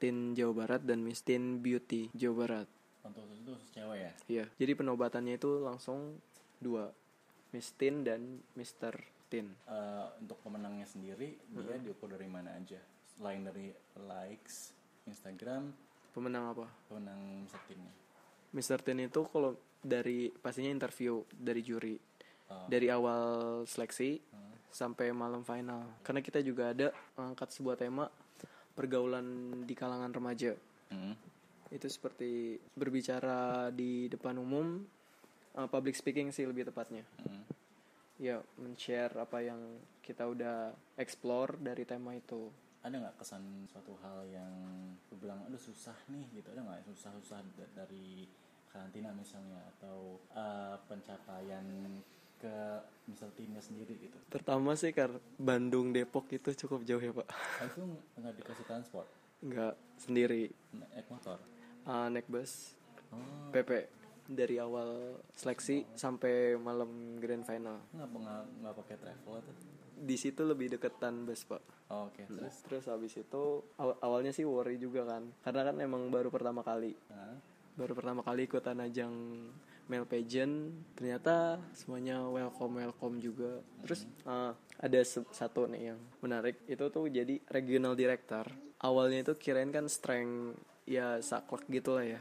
Teen 0.03 0.37
Jawa 0.37 0.53
Barat 0.67 0.83
dan 0.85 1.01
Miss 1.01 1.25
Teen 1.25 1.63
Beauty 1.63 2.13
Jawa 2.13 2.35
Barat. 2.45 2.69
Untuk 3.03 3.25
khusus 3.27 3.41
itu 3.41 3.51
khusus 3.57 3.71
cewek 3.73 3.99
ya? 3.99 4.13
Iya, 4.29 4.45
jadi 4.61 4.73
penobatannya 4.79 5.35
itu 5.41 5.65
langsung 5.65 6.21
dua, 6.61 6.93
Miss 7.57 7.73
Teen 7.75 8.05
dan 8.05 8.43
Mr. 8.55 8.95
Teen. 9.33 9.51
Eh, 9.67 10.07
untuk 10.21 10.39
pemenangnya 10.45 10.85
sendiri 10.87 11.35
dia 11.51 11.77
diukur 11.81 12.13
dari 12.13 12.29
mana 12.29 12.53
aja? 12.55 12.79
Selain 13.17 13.43
dari 13.43 13.73
likes 13.97 14.77
Instagram, 15.09 15.73
Pemenang 16.13 16.53
apa? 16.53 16.67
pemenang 16.93 17.49
setimnya. 17.49 17.93
Mr. 18.53 18.79
Teen 18.85 19.01
itu 19.09 19.25
kalau 19.33 19.57
dari 19.83 20.31
pastinya 20.31 20.71
interview 20.71 21.21
dari 21.29 21.61
juri. 21.61 21.99
Oh. 22.49 22.71
Dari 22.71 22.87
awal 22.89 23.63
seleksi 23.67 24.23
sampai 24.73 25.13
malam 25.13 25.45
final. 25.45 26.01
Karena 26.01 26.25
kita 26.25 26.41
juga 26.41 26.73
ada 26.73 26.89
angkat 27.21 27.53
sebuah 27.53 27.77
tema 27.77 28.09
pergaulan 28.73 29.61
di 29.69 29.75
kalangan 29.77 30.11
remaja. 30.11 30.57
Hmm. 30.89 31.13
Itu 31.69 31.93
seperti 31.93 32.57
berbicara 32.73 33.69
di 33.69 34.09
depan 34.09 34.41
umum, 34.41 34.81
uh, 35.57 35.69
public 35.69 35.93
speaking 35.93 36.33
sih 36.33 36.49
lebih 36.49 36.65
tepatnya. 36.73 37.05
Hmm. 37.21 37.45
Ya, 38.17 38.41
men-share 38.57 39.13
apa 39.21 39.45
yang 39.45 39.61
kita 40.01 40.25
udah 40.25 40.73
explore 40.97 41.61
dari 41.61 41.85
tema 41.85 42.17
itu. 42.17 42.49
Ada 42.83 42.99
nggak 42.99 43.17
kesan 43.21 43.45
suatu 43.71 43.95
hal 44.03 44.27
yang 44.27 44.53
lu 45.13 45.17
bilang, 45.21 45.39
aduh 45.47 45.61
susah 45.61 45.95
nih 46.11 46.27
gitu, 46.35 46.51
ada 46.51 46.67
nggak 46.67 46.83
susah-susah 46.91 47.41
da- 47.55 47.73
dari 47.79 48.27
karantina 48.73 49.13
misalnya 49.13 49.61
atau 49.77 50.17
eh, 50.33 50.77
pencapaian 50.89 51.65
ke 52.37 52.57
misal 53.07 53.31
timnya 53.33 53.61
sendiri 53.61 53.95
gitu? 54.01 54.19
Pertama 54.27 54.75
sih 54.75 54.91
karena 54.91 55.21
Bandung 55.37 55.93
Depok 55.93 56.27
itu 56.29 56.51
cukup 56.57 56.83
jauh 56.83 56.99
ya, 56.99 57.13
Pak. 57.13 57.29
Ah, 57.29 57.69
itu 57.69 57.81
nggak 58.17 58.35
dikasih 58.35 58.65
transport, 58.65 59.07
Nggak 59.39 59.75
sendiri. 59.97 60.51
naik 60.73 61.07
motor. 61.07 61.39
Uh, 61.83 62.07
naik 62.09 62.27
bus 62.27 62.75
Oh, 63.13 63.21
PP 63.53 63.85
dari 64.25 64.57
awal 64.57 65.21
seleksi 65.31 65.85
sampai 65.93 66.57
malam 66.57 66.89
grand 67.21 67.45
final. 67.45 67.77
nggak 67.93 68.09
nggak 68.09 68.43
nggak 68.59 68.75
pakai 68.81 68.97
travel 68.97 69.35
atau? 69.37 69.53
Di 69.93 70.17
situ 70.17 70.43
lebih 70.43 70.73
deketan 70.73 71.23
bus, 71.23 71.45
Pak. 71.45 71.61
Oh, 71.93 72.09
Oke, 72.09 72.25
terus? 72.25 72.65
Terus 72.65 72.85
habis 72.89 73.13
itu 73.13 73.43
aw- 73.77 73.99
awalnya 74.01 74.33
sih 74.33 74.43
worry 74.43 74.81
juga 74.81 75.05
kan. 75.05 75.29
Karena 75.45 75.69
kan 75.69 75.77
emang 75.79 76.09
baru 76.09 76.33
pertama 76.33 76.65
kali. 76.65 76.97
Baru 77.73 77.97
pertama 77.97 78.21
kali 78.21 78.45
ikutan 78.45 78.77
ajang 78.85 79.13
male 79.89 80.05
pageant. 80.05 80.73
Ternyata 80.93 81.57
semuanya 81.73 82.21
welcome 82.29 82.85
welcome 82.85 83.17
juga. 83.17 83.65
Terus 83.85 84.05
uh, 84.29 84.53
ada 84.77 85.01
satu 85.09 85.65
nih 85.73 85.93
yang 85.95 86.01
menarik 86.21 86.61
itu 86.69 86.85
tuh 86.93 87.09
jadi 87.09 87.41
regional 87.49 87.97
director. 87.97 88.45
Awalnya 88.83 89.25
itu 89.25 89.33
kirain 89.41 89.73
kan 89.73 89.89
strength 89.89 90.61
ya 90.85 91.23
saklek 91.25 91.65
gitu 91.73 91.97
lah 91.97 92.19
ya. 92.19 92.21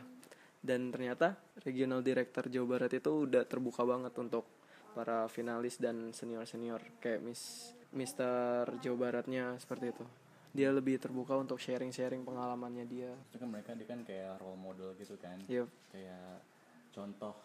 Dan 0.61 0.93
ternyata 0.93 1.35
regional 1.65 2.05
director 2.05 2.45
Jawa 2.45 2.77
Barat 2.77 2.93
itu 2.93 3.25
udah 3.25 3.43
terbuka 3.49 3.81
banget 3.81 4.13
untuk 4.21 4.45
para 4.91 5.25
finalis 5.31 5.79
dan 5.79 6.11
senior-senior 6.11 6.83
kayak 7.01 7.23
Miss 7.23 7.73
Mister 7.91 8.69
Jawa 8.79 9.09
Baratnya 9.09 9.57
seperti 9.57 9.91
itu. 9.91 10.05
Dia 10.51 10.69
lebih 10.75 10.99
terbuka 10.99 11.39
untuk 11.39 11.57
sharing-sharing 11.63 12.27
pengalamannya 12.27 12.85
dia. 12.87 13.11
itu 13.31 13.37
kan 13.39 13.47
mereka 13.47 13.71
dia 13.71 13.87
kan 13.87 14.03
kayak 14.03 14.39
role 14.43 14.59
model 14.59 14.91
gitu 14.99 15.15
kan? 15.15 15.39
Yep. 15.47 15.67
Kayak 15.95 16.43
contoh 16.91 17.35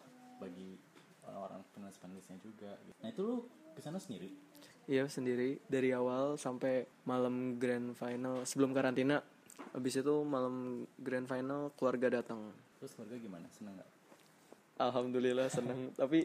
bagi 0.43 0.75
orang 1.35 1.63
penulis 1.75 1.99
penulisnya 1.99 2.39
juga 2.39 2.71
gitu. 2.87 2.95
nah 3.03 3.09
itu 3.11 3.23
lu 3.27 3.37
ke 3.75 3.81
sana 3.83 3.99
sendiri 3.99 4.31
Iya 4.87 5.11
sendiri 5.11 5.59
dari 5.67 5.91
awal 5.91 6.39
sampai 6.39 6.87
malam 7.03 7.59
grand 7.59 7.91
final 7.99 8.47
sebelum 8.47 8.71
karantina. 8.71 9.19
Habis 9.75 9.99
itu 9.99 10.15
malam 10.23 10.87
grand 11.03 11.27
final 11.27 11.75
keluarga 11.75 12.23
datang. 12.23 12.55
terus 12.79 12.95
keluarga 12.95 13.19
gimana 13.19 13.51
seneng 13.51 13.83
nggak 13.83 13.91
Alhamdulillah 14.79 15.51
senang. 15.51 15.91
Tapi 16.01 16.23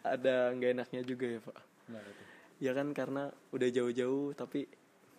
ada 0.00 0.48
nggak 0.56 0.70
enaknya 0.80 1.00
juga 1.04 1.26
ya 1.28 1.40
pak. 1.44 1.58
Tuh? 1.92 2.26
Ya 2.56 2.72
kan 2.72 2.88
karena 2.96 3.28
udah 3.52 3.68
jauh-jauh 3.68 4.32
tapi 4.32 4.64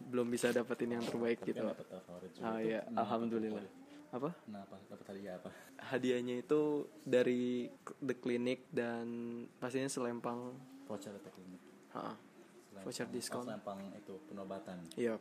belum 0.03 0.27
bisa 0.27 0.50
dapetin 0.50 0.91
yang 0.91 1.03
terbaik 1.03 1.39
Tapi 1.39 1.50
gitu. 1.50 1.63
dapet 1.63 1.86
favorit 2.01 2.31
juga 2.31 2.43
Ah 2.43 2.53
tuh. 2.53 2.63
iya, 2.63 2.79
Kenapa 2.81 3.01
alhamdulillah. 3.01 3.65
Apa? 4.12 4.29
Kenapa? 4.43 4.75
Dapat 4.88 5.05
hadiah 5.08 5.34
apa? 5.38 5.50
Hadiahnya 5.81 6.36
itu 6.39 6.62
dari 7.01 7.72
The 7.98 8.15
Clinic 8.15 8.67
dan 8.70 9.05
pastinya 9.55 9.88
selempang. 9.88 10.51
Voucher 10.84 11.15
klinik? 11.15 11.62
Ha, 11.91 12.12
Selempang- 12.12 12.84
Voucher 12.84 13.08
diskon. 13.08 13.39
Oh, 13.39 13.48
selempang 13.48 13.79
itu 13.93 14.13
penobatan. 14.27 14.77
Iya, 14.93 15.15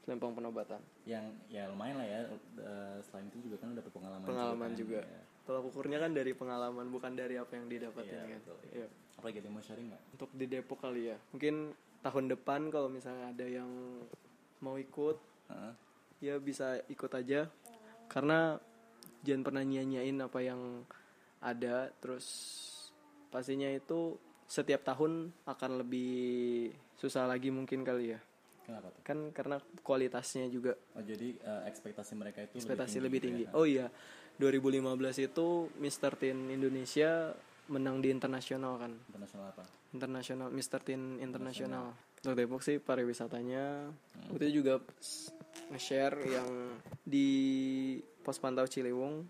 selempang 0.00 0.32
penobatan. 0.32 0.80
Yang 1.04 1.24
ya 1.46 1.68
lumayan 1.68 1.96
lah 1.96 2.08
ya. 2.08 2.20
eh, 2.56 2.96
selain 3.02 3.28
itu 3.28 3.38
juga 3.44 3.56
kan 3.60 3.76
dapat 3.76 3.92
pengalaman. 3.92 4.24
Pengalaman 4.24 4.70
kan. 4.70 4.78
juga. 4.78 5.00
Ya. 5.00 5.22
Tolak 5.40 5.64
ukurnya 5.66 5.98
kan 5.98 6.10
dari 6.10 6.32
pengalaman 6.32 6.86
bukan 6.88 7.12
dari 7.12 7.36
apa 7.36 7.52
yang 7.52 7.66
didapatin 7.66 8.12
Iya, 8.12 8.22
kan. 8.22 8.38
betul, 8.40 8.58
iya. 8.72 8.86
Apalagi 9.12 9.36
ada 9.36 9.46
yang 9.46 9.54
mau 9.54 9.64
sharing 9.64 9.86
nggak? 9.88 10.02
Untuk 10.10 10.30
di 10.32 10.46
Depok 10.46 10.78
kali 10.78 11.02
ya. 11.06 11.16
Mungkin 11.30 11.54
tahun 12.00 12.32
depan 12.32 12.68
kalau 12.68 12.88
misalnya 12.88 13.30
ada 13.30 13.44
yang 13.44 13.68
mau 14.60 14.76
ikut 14.76 15.16
Heeh. 15.48 15.72
ya 16.20 16.34
bisa 16.36 16.80
ikut 16.86 17.12
aja 17.12 17.48
karena 18.08 18.56
jangan 19.20 19.42
pernah 19.44 19.62
nyanyain 19.62 20.16
apa 20.18 20.40
yang 20.40 20.60
ada 21.40 21.92
terus 22.00 22.26
pastinya 23.28 23.68
itu 23.68 24.16
setiap 24.44 24.82
tahun 24.82 25.30
akan 25.46 25.70
lebih 25.80 26.68
susah 26.98 27.24
lagi 27.24 27.48
mungkin 27.48 27.86
kali 27.86 28.16
ya 28.16 28.20
Kenapa 28.66 28.92
tuh? 28.92 29.00
kan 29.02 29.18
karena 29.32 29.56
kualitasnya 29.80 30.46
juga 30.50 30.76
Oh 30.94 31.02
jadi 31.02 31.36
eh, 31.36 31.62
ekspektasi 31.70 32.12
mereka 32.14 32.44
itu 32.44 32.58
ekspektasi 32.60 32.98
lebih 33.00 33.06
lebih 33.06 33.20
tinggi. 33.20 33.44
tinggi. 33.44 33.48
gitu 33.48 33.56
ya? 33.56 33.60
Oh 33.60 33.66
iya, 33.66 33.86
2015 34.38 35.26
itu 35.26 35.46
Mr. 35.80 36.12
Teen 36.16 36.38
Indonesia 36.50 37.32
menang 37.66 37.98
di 37.98 38.08
internasional 38.10 38.78
kan. 38.78 38.92
Internasional 39.08 39.50
apa? 39.50 39.64
Internasional 39.90 40.48
Mr. 40.52 40.80
Teen 40.82 41.18
Internasional. 41.18 41.94
Untuk 42.20 42.36
Depok 42.36 42.62
sih 42.62 42.78
pariwisatanya. 42.78 43.90
Hmm. 43.90 44.36
Itu 44.36 44.62
juga 44.62 44.78
nge-share 45.72 46.16
yang 46.30 46.48
di 47.02 47.28
pos 48.22 48.38
pantau 48.38 48.68
Ciliwung. 48.68 49.26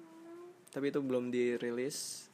Tapi 0.70 0.92
itu 0.92 1.00
belum 1.00 1.32
dirilis. 1.32 2.28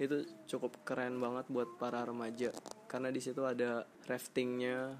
Itu 0.00 0.24
cukup 0.48 0.80
keren 0.84 1.20
banget 1.20 1.48
buat 1.52 1.76
para 1.76 2.04
remaja 2.04 2.52
karena 2.90 3.14
di 3.14 3.22
situ 3.22 3.46
ada 3.46 3.86
raftingnya, 4.10 4.98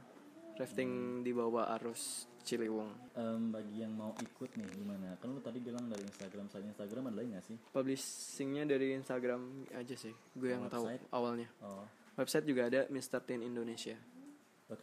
rafting 0.54 1.24
di 1.26 1.34
bawah 1.34 1.74
arus 1.74 2.30
Ciliwung. 2.46 2.86
Em, 3.18 3.50
bagi 3.50 3.82
yang 3.82 3.92
mau 3.98 4.14
ikut 4.14 4.50
nih 4.54 4.68
gimana? 4.78 5.18
Kan 5.18 5.34
lu 5.34 5.42
tadi 5.42 5.58
bilang 5.58 5.90
dari 5.90 6.06
Instagram, 6.06 6.46
selain 6.48 6.70
Instagram 6.70 7.10
ada 7.10 7.16
lagi 7.18 7.28
nggak 7.34 7.44
sih? 7.50 7.56
Publishingnya 7.74 8.64
dari 8.70 8.94
Instagram 8.94 9.74
aja 9.74 9.94
sih, 9.98 10.14
gue 10.38 10.48
yang 10.54 10.70
tahu 10.70 10.86
awalnya. 11.10 11.50
Oh, 11.66 11.82
Website 12.20 12.44
juga 12.44 12.68
ada 12.68 12.84
Mr. 12.86 13.24
Teen 13.24 13.40
Indonesia. 13.40 13.96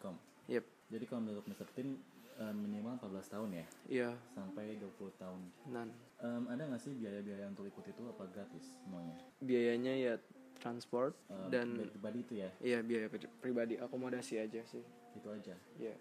.com. 0.02 0.18
Yep, 0.50 0.66
Jadi 0.90 1.04
kalau 1.06 1.22
menurut 1.22 1.46
Mr. 1.46 1.70
Tin 1.70 1.94
em, 2.36 2.56
minimal 2.58 2.98
14 2.98 3.30
tahun 3.30 3.50
ya, 3.54 3.66
iya, 3.88 4.10
sampai 4.32 4.74
20 4.76 4.90
tahun. 5.16 5.42
nan. 5.66 5.90
Em, 6.18 6.44
ada 6.48 6.66
nggak 6.66 6.82
sih 6.82 6.92
biaya-biaya 6.92 7.46
untuk 7.46 7.66
ikut 7.66 7.86
itu 7.86 8.02
apa 8.04 8.26
gratis 8.28 8.66
semuanya? 8.82 9.16
Biayanya 9.38 9.94
ya 9.96 10.14
transport 10.58 11.14
Em, 11.28 11.50
dan 11.50 11.68
biaya 11.78 11.94
pribadi 11.94 12.20
itu 12.20 12.34
ya, 12.36 12.50
iya 12.60 12.80
biaya 12.82 13.06
pri- 13.08 13.32
pribadi 13.38 13.78
akomodasi 13.78 14.40
aja 14.40 14.66
sih. 14.66 14.82
itu 15.14 15.28
aja. 15.28 15.54
Iya, 15.78 15.94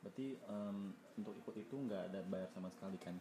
Berarti 0.00 0.26
em, 0.38 0.76
untuk 1.16 1.34
ikut 1.36 1.54
itu 1.56 1.74
nggak 1.74 2.02
ada 2.08 2.20
bayar 2.22 2.48
sama 2.48 2.68
sekali 2.68 2.94
kan? 2.96 3.16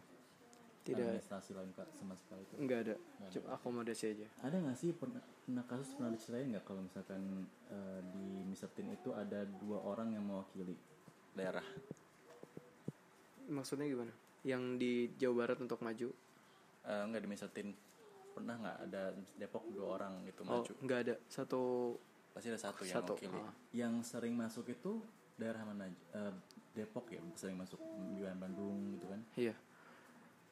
Tidak 0.85 1.01
Administrasi 1.09 1.51
lain 1.51 1.71
Kak, 1.73 1.89
sama 1.91 2.13
sekali 2.13 2.45
itu. 2.45 2.53
nggak 2.61 2.79
ada, 2.79 2.95
cuma 3.27 3.47
akomodasi 3.51 4.05
aja. 4.07 4.27
Ada 4.39 4.55
nggak 4.61 4.77
sih 4.77 4.93
pernah, 4.93 5.17
pernah 5.41 5.63
kasus 5.65 5.89
pernah 5.91 6.11
diceritain 6.13 6.47
nggak 6.47 6.61
kalau 6.63 6.81
misalkan 6.81 7.21
eh, 7.67 7.99
di 8.05 8.25
Mr. 8.45 8.69
Tin 8.71 8.93
itu 8.93 9.09
ada 9.11 9.41
dua 9.57 9.81
orang 9.81 10.13
yang 10.13 10.21
mewakili 10.23 10.77
daerah? 11.33 11.65
Maksudnya 13.45 13.85
gimana? 13.85 14.13
Yang 14.41 14.63
di 14.77 14.91
Jawa 15.17 15.33
Barat 15.43 15.57
untuk 15.59 15.81
maju? 15.81 16.09
Eh, 16.85 17.03
nggak 17.03 17.21
di 17.21 17.29
Mr. 17.29 17.49
Tin 17.49 17.73
pernah 18.31 18.55
nggak 18.55 18.77
ada 18.85 19.03
Depok 19.39 19.63
dua 19.71 19.85
orang 19.95 20.21
gitu 20.23 20.41
Oh, 20.43 20.61
maju? 20.61 20.71
nggak 20.81 20.99
ada. 21.01 21.15
Satu 21.25 21.61
Pasti 22.29 22.51
ada 22.51 22.59
satu 22.59 22.83
yang 22.83 22.95
Satu, 22.99 23.13
mewakili. 23.15 23.39
ah. 23.39 23.53
Yang 23.71 23.93
sering 24.05 24.35
masuk 24.35 24.67
itu 24.67 24.99
daerah 25.33 25.63
mana? 25.63 25.87
Eh, 25.87 26.33
Depok 26.75 27.07
ya 27.07 27.23
sering 27.33 27.55
masuk 27.55 27.79
Bukan 27.79 28.35
Bandung 28.37 28.91
gitu 28.91 29.07
kan? 29.07 29.21
iya. 29.33 29.55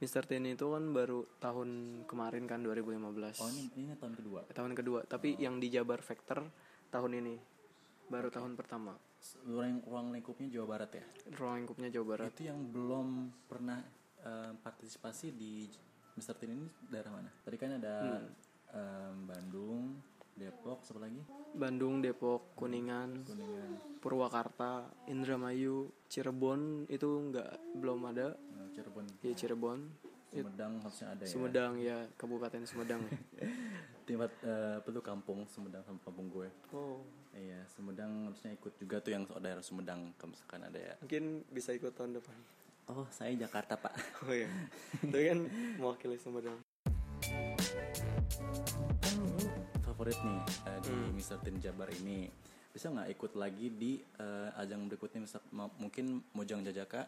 Mr. 0.03 0.27
Teen 0.27 0.43
itu 0.51 0.67
kan 0.67 0.83
baru 0.91 1.23
tahun 1.39 2.03
kemarin 2.03 2.43
kan 2.43 2.59
2015. 2.59 3.39
Oh 3.39 3.47
ini 3.55 3.71
ini 3.79 3.95
tahun 3.95 4.19
kedua. 4.19 4.43
tahun 4.51 4.75
kedua 4.75 4.99
tapi 5.07 5.39
yang 5.39 5.63
di 5.63 5.71
Jabar 5.71 6.03
Factor 6.03 6.43
tahun 6.91 7.23
ini 7.23 7.35
baru 8.11 8.27
tahun 8.27 8.59
pertama 8.59 8.93
Ruang, 9.47 9.79
ruang 9.87 10.11
lingkupnya 10.11 10.51
Jawa 10.51 10.75
Barat 10.75 10.91
ya? 10.99 11.05
ruang 11.39 11.63
lingkupnya 11.63 11.87
Jawa 11.87 12.05
Barat 12.05 12.35
Itu 12.35 12.43
yang 12.51 12.59
belum 12.67 13.31
pernah 13.47 13.79
eh, 14.19 14.51
partisipasi 14.59 15.31
di 15.31 15.71
Mr. 16.19 16.35
Tin 16.35 16.51
ini 16.51 16.67
daerah 16.91 17.09
mana? 17.15 17.31
Tadi 17.41 17.55
kan 17.55 17.79
ada 17.79 18.19
em, 18.75 19.15
Bandung, 19.25 19.97
Depok, 20.35 20.83
siapa 20.83 21.07
lagi? 21.07 21.23
Bandung 21.55 22.03
Depok 22.03 22.51
Kuningan 22.53 23.23
Kuningan, 23.23 23.97
Purwakarta 24.03 24.91
Indramayu 25.07 25.87
Cirebon 26.11 26.85
itu 26.91 27.07
nggak 27.07 27.79
belum 27.79 28.11
ada 28.11 28.35
eh, 28.35 28.52
Cirebon, 28.83 29.05
ya 29.23 29.33
Cirebon 29.33 29.79
Sumedang 30.27 30.73
harusnya 30.81 31.07
ada 31.09 31.23
ya. 31.23 31.29
Sumedang 31.29 31.73
ya 31.77 31.97
Kabupaten 32.13 32.61
Sumedang 32.65 33.01
Tempat 34.05 34.31
apa 34.75 34.87
tuh 34.89 34.99
kampung 34.99 35.47
Sumedang 35.47 35.79
sama 35.81 35.95
kampung 36.01 36.27
gue. 36.27 36.49
oh 36.71 36.99
Iya, 37.31 37.63
Sumedang 37.67 38.27
harusnya 38.27 38.51
ikut 38.51 38.73
juga 38.75 38.99
tuh 38.99 39.09
yang 39.09 39.23
daerah 39.39 39.61
Sumedang 39.61 40.11
kalau 40.15 40.33
misalkan 40.33 40.61
ada 40.61 40.75
ya. 40.75 40.93
mungkin 40.99 41.23
bisa 41.47 41.71
ikut 41.71 41.93
tahun 41.93 42.17
depan 42.17 42.35
Oh, 42.83 43.07
saya 43.07 43.31
Jakarta, 43.31 43.79
Pak. 43.79 43.95
oh 44.27 44.35
ya 44.35 44.49
itu 44.99 45.15
kan 45.15 45.39
mewakili 45.79 46.19
Sumedang 46.19 46.59
kan 46.59 46.63
favorit 49.83 50.17
nih 50.19 50.39
eh, 50.67 50.79
di 50.81 50.95
Mr. 51.13 51.37
Tin 51.39 51.57
Jabar 51.57 51.89
ini 51.93 52.27
bisa 52.69 52.89
nggak 52.89 53.09
ikut 53.13 53.31
lagi 53.33 53.69
di 53.69 53.91
eh, 54.17 54.49
ajang 54.57 54.89
berikutnya 54.89 55.23
misal 55.23 55.41
mungkin 55.77 56.25
Mojang 56.33 56.65
Jajaka 56.65 57.05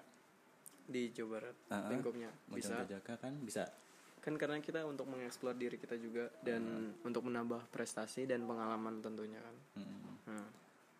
di 0.85 1.11
Jawa 1.11 1.29
Barat 1.39 1.55
ah. 1.73 1.89
lingkupnya. 1.89 2.29
Bisa. 2.49 2.85
Jajaka 2.85 3.13
kan? 3.17 3.33
Bisa. 3.41 3.63
Kan 4.21 4.37
karena 4.41 4.57
kita 4.57 4.81
untuk 4.85 5.05
mengeksplor 5.05 5.53
diri 5.53 5.77
kita 5.77 5.97
juga 6.01 6.29
dan 6.41 6.93
untuk 7.05 7.29
menambah 7.29 7.69
prestasi 7.69 8.25
dan 8.25 8.45
pengalaman 8.45 9.01
tentunya 9.01 9.41
kan. 9.41 9.55
Mm. 9.81 10.03
Hmm. 10.25 10.49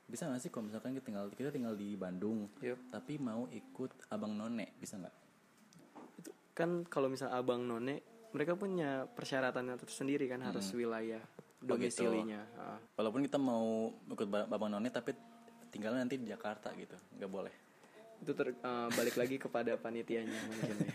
bisa 0.06 0.30
nggak 0.30 0.38
sih 0.38 0.54
kalau 0.54 0.70
misalkan 0.70 0.94
kita 0.94 1.10
tinggal 1.10 1.26
kita 1.34 1.50
tinggal 1.50 1.74
di 1.74 1.98
Bandung 1.98 2.46
Yup. 2.62 2.78
tapi 2.94 3.18
mau 3.18 3.50
ikut 3.50 3.90
Abang 4.14 4.38
None 4.38 4.78
bisa 4.78 5.02
nggak? 5.02 5.16
Itu 6.22 6.30
kan 6.54 6.86
kalau 6.86 7.10
misal 7.10 7.34
abang 7.34 7.66
none 7.66 8.06
mereka 8.30 8.54
punya 8.54 9.10
persyaratannya 9.10 9.74
tersendiri 9.82 10.30
kan 10.30 10.46
harus 10.46 10.70
wilayah 10.78 11.26
domisilinya. 11.58 12.46
Ah. 12.54 12.78
walaupun 13.02 13.26
kita 13.26 13.42
mau 13.42 13.90
ikut 14.06 14.28
ba- 14.30 14.46
Abang 14.46 14.70
None 14.70 14.94
tapi 14.94 15.18
tinggalnya 15.74 16.06
nanti 16.06 16.22
di 16.22 16.30
Jakarta 16.30 16.70
gitu 16.78 16.94
nggak 17.18 17.32
boleh 17.32 17.65
itu 18.22 18.32
ter- 18.32 18.56
eh, 18.56 18.90
balik 18.96 19.16
lagi 19.20 19.36
kepada 19.42 19.76
panitianya 19.80 20.40
mungkin 20.48 20.76
ya 20.86 20.94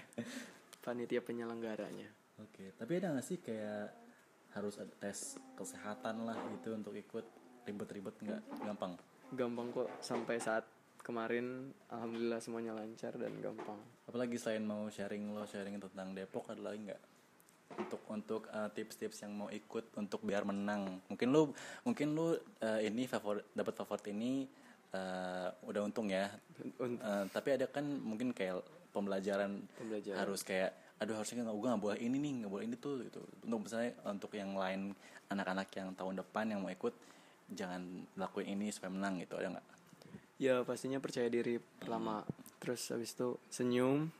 panitia 0.80 1.20
penyelenggaranya. 1.20 2.08
Oke 2.40 2.72
tapi 2.80 2.96
ada 2.96 3.12
nggak 3.12 3.26
sih 3.26 3.38
kayak 3.40 3.92
harus 4.56 4.74
ada 4.82 4.90
tes 4.98 5.38
kesehatan 5.54 6.26
lah 6.26 6.38
gitu 6.58 6.74
untuk 6.74 6.94
ikut? 6.96 7.22
Ribet-ribet 7.68 8.16
nggak? 8.18 8.42
Gampang? 8.66 8.98
Gampang 9.36 9.68
kok. 9.70 9.88
Sampai 10.02 10.42
saat 10.42 10.66
kemarin 11.00 11.70
alhamdulillah 11.86 12.40
semuanya 12.42 12.72
lancar 12.74 13.14
dan 13.14 13.30
gampang. 13.38 13.78
Apalagi 14.10 14.36
selain 14.40 14.64
mau 14.66 14.90
sharing 14.90 15.30
lo 15.30 15.46
sharing 15.46 15.78
tentang 15.78 16.16
Depok 16.16 16.50
ada 16.50 16.72
lagi 16.72 16.90
nggak? 16.90 17.02
Untuk 17.78 18.02
untuk 18.10 18.42
uh, 18.50 18.66
tips-tips 18.74 19.22
yang 19.22 19.38
mau 19.38 19.48
ikut 19.52 19.94
untuk 19.94 20.26
biar 20.26 20.42
menang. 20.42 20.98
Mungkin 21.06 21.28
lu 21.30 21.54
mungkin 21.86 22.08
lu 22.18 22.34
uh, 22.34 22.80
ini 22.82 23.06
favorit 23.06 23.46
dapat 23.54 23.74
favorit 23.78 24.10
ini 24.10 24.50
uh, 24.92 25.48
udah 25.64 25.80
untung 25.82 26.08
ya. 26.08 26.28
Unt- 26.78 27.00
Uh, 27.00 27.24
tapi 27.30 27.56
ada 27.56 27.64
kan 27.64 27.82
mungkin 27.84 28.30
kayak 28.30 28.60
pembelajaran, 28.90 29.64
Pembelajaran. 29.78 30.18
harus 30.18 30.42
kayak 30.42 30.70
aduh 31.00 31.16
harusnya 31.16 31.40
nggak 31.40 31.56
gue 31.56 31.68
nggak 31.72 31.80
boleh 31.80 31.98
ini 31.98 32.16
nih 32.20 32.32
nggak 32.44 32.52
boleh 32.52 32.64
ini 32.68 32.76
tuh 32.76 33.00
gitu. 33.00 33.20
Untuk 33.42 33.64
misalnya 33.64 33.90
untuk 34.04 34.30
yang 34.34 34.52
lain 34.52 34.92
anak-anak 35.28 35.68
yang 35.72 35.88
tahun 35.94 36.20
depan 36.20 36.44
yang 36.52 36.60
mau 36.60 36.68
ikut 36.68 36.92
jangan 37.50 37.80
lakuin 38.14 38.52
ini 38.54 38.68
supaya 38.68 38.92
menang 38.92 39.16
gitu 39.18 39.34
ada 39.34 39.56
nggak? 39.56 39.66
Ya 40.36 40.60
pastinya 40.60 41.00
percaya 41.00 41.28
diri 41.28 41.56
pertama. 41.80 42.20
Terus 42.60 42.84
habis 42.92 43.16
itu 43.16 43.40
senyum. 43.48 44.12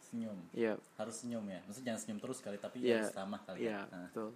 Senyum? 0.00 0.38
Ya. 0.56 0.80
Harus 0.96 1.20
senyum 1.20 1.44
ya? 1.44 1.60
Maksudnya 1.66 1.92
jangan 1.92 2.00
senyum 2.00 2.20
terus 2.22 2.38
kali 2.40 2.56
tapi 2.56 2.76
ya. 2.80 3.04
harus 3.04 3.12
ramah 3.12 3.40
kali 3.44 3.58
ya? 3.60 3.68
Ya 3.68 3.80
Nah. 3.90 4.08
betul. 4.08 4.30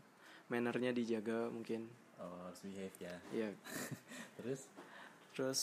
Mannernya 0.50 0.90
dijaga 0.90 1.48
mungkin. 1.48 1.88
Oh, 2.20 2.44
harus 2.44 2.60
behave 2.60 2.96
ya. 3.00 3.14
Iya. 3.32 3.48
Terus 4.36 4.68
Terus 5.34 5.60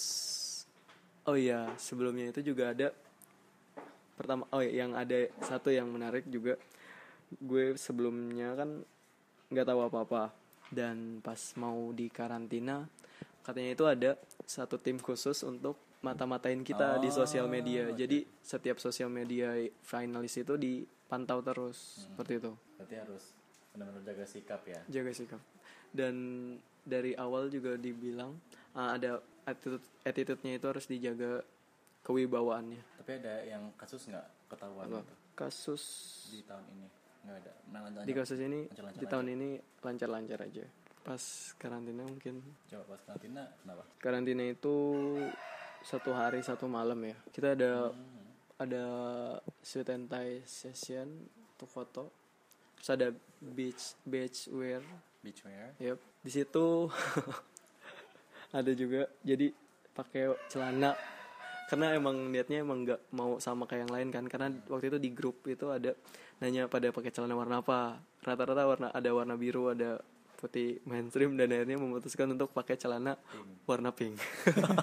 oh 1.28 1.36
iya, 1.36 1.72
sebelumnya 1.78 2.32
itu 2.32 2.42
juga 2.54 2.72
ada 2.72 2.94
pertama 4.18 4.50
oh 4.50 4.62
iya, 4.64 4.86
yang 4.86 4.98
ada 4.98 5.30
satu 5.46 5.70
yang 5.70 5.86
menarik 5.94 6.26
juga 6.26 6.58
gue 7.38 7.76
sebelumnya 7.76 8.56
kan 8.56 8.82
nggak 9.52 9.68
tahu 9.68 9.80
apa-apa 9.84 10.32
dan 10.74 11.20
pas 11.22 11.38
mau 11.60 11.92
di 11.92 12.08
karantina 12.10 12.88
katanya 13.46 13.72
itu 13.72 13.86
ada 13.86 14.12
satu 14.44 14.80
tim 14.80 14.98
khusus 15.00 15.44
untuk 15.44 15.78
mata-matain 16.02 16.62
kita 16.62 17.02
di 17.02 17.10
sosial 17.10 17.50
media. 17.50 17.90
Jadi 17.94 18.24
setiap 18.40 18.78
sosial 18.78 19.10
media 19.10 19.56
finalis 19.82 20.38
itu 20.38 20.56
dipantau 20.56 21.42
terus 21.42 22.08
seperti 22.08 22.44
itu. 22.44 22.52
berarti 22.78 22.96
harus 22.96 23.24
benar-benar 23.74 24.04
jaga 24.06 24.26
sikap 24.28 24.62
ya. 24.68 24.80
Jaga 24.88 25.12
sikap. 25.14 25.42
Dan 25.90 26.16
dari 26.86 27.18
awal 27.18 27.50
juga 27.50 27.76
dibilang 27.76 28.38
ah, 28.78 28.96
ada 28.96 29.20
attitude 29.48 29.86
attitude-nya 30.04 30.60
itu 30.60 30.66
harus 30.68 30.86
dijaga 30.86 31.40
kewibawaannya. 32.04 32.82
Tapi 33.00 33.12
ada 33.18 33.34
yang 33.44 33.72
kasus 33.74 34.06
nggak 34.06 34.28
ketahuan 34.48 34.86
Apa? 34.86 35.00
gitu 35.02 35.14
Kasus 35.34 35.84
di 36.30 36.42
tahun 36.44 36.66
ini? 36.76 36.88
Nggak 37.24 37.38
ada. 37.42 37.52
Nah, 37.72 37.80
lanjut, 37.84 38.04
di 38.04 38.14
kasus 38.14 38.40
ini 38.40 38.60
Lancar-lancar 38.68 39.00
di 39.00 39.06
tahun 39.06 39.28
ini 39.30 39.50
lancar-lancar 39.82 40.40
aja. 40.44 40.66
Pas 41.02 41.24
karantina 41.56 42.04
mungkin 42.04 42.36
Coba 42.68 42.84
pas 42.90 43.02
karantina 43.02 43.44
kenapa? 43.64 43.84
karantina 43.98 44.44
itu 44.44 44.76
satu 45.80 46.12
hari 46.12 46.44
satu 46.44 46.68
malam 46.68 47.00
ya. 47.02 47.16
Kita 47.32 47.56
ada 47.56 47.92
Hmm. 47.92 48.26
ada 48.58 48.84
sweet 49.62 49.88
and 49.88 50.10
Thai 50.10 50.42
session 50.44 51.08
untuk 51.56 51.70
foto. 51.70 52.04
Terus 52.76 52.90
ada 52.90 53.08
beach 53.40 53.96
beach 54.04 54.52
wear 54.52 54.84
Beachwear. 55.18 55.74
Yep. 55.82 55.98
Di 56.24 56.32
situ 56.32 56.66
ada 58.54 58.72
juga 58.72 59.10
jadi 59.24 59.52
pakai 59.92 60.36
celana. 60.48 60.94
Karena 61.68 61.92
emang 61.92 62.32
niatnya 62.32 62.64
emang 62.64 62.88
nggak 62.88 63.12
mau 63.12 63.44
sama 63.44 63.68
kayak 63.68 63.88
yang 63.88 63.94
lain 63.94 64.10
kan. 64.14 64.26
Karena 64.32 64.48
waktu 64.72 64.88
itu 64.94 64.98
di 65.04 65.10
grup 65.12 65.44
itu 65.52 65.68
ada 65.68 65.92
nanya 66.40 66.72
pada 66.72 66.94
pakai 66.96 67.12
celana 67.12 67.36
warna 67.36 67.60
apa. 67.60 68.00
Rata-rata 68.24 68.64
warna 68.64 68.88
ada 68.96 69.10
warna 69.12 69.36
biru 69.36 69.72
ada 69.76 70.00
putih 70.38 70.80
mainstream 70.86 71.34
dan 71.34 71.50
akhirnya 71.50 71.82
memutuskan 71.82 72.30
untuk 72.30 72.54
pakai 72.54 72.78
celana 72.78 73.18
Pink. 73.18 73.66
warna 73.66 73.90
pink. 73.90 74.22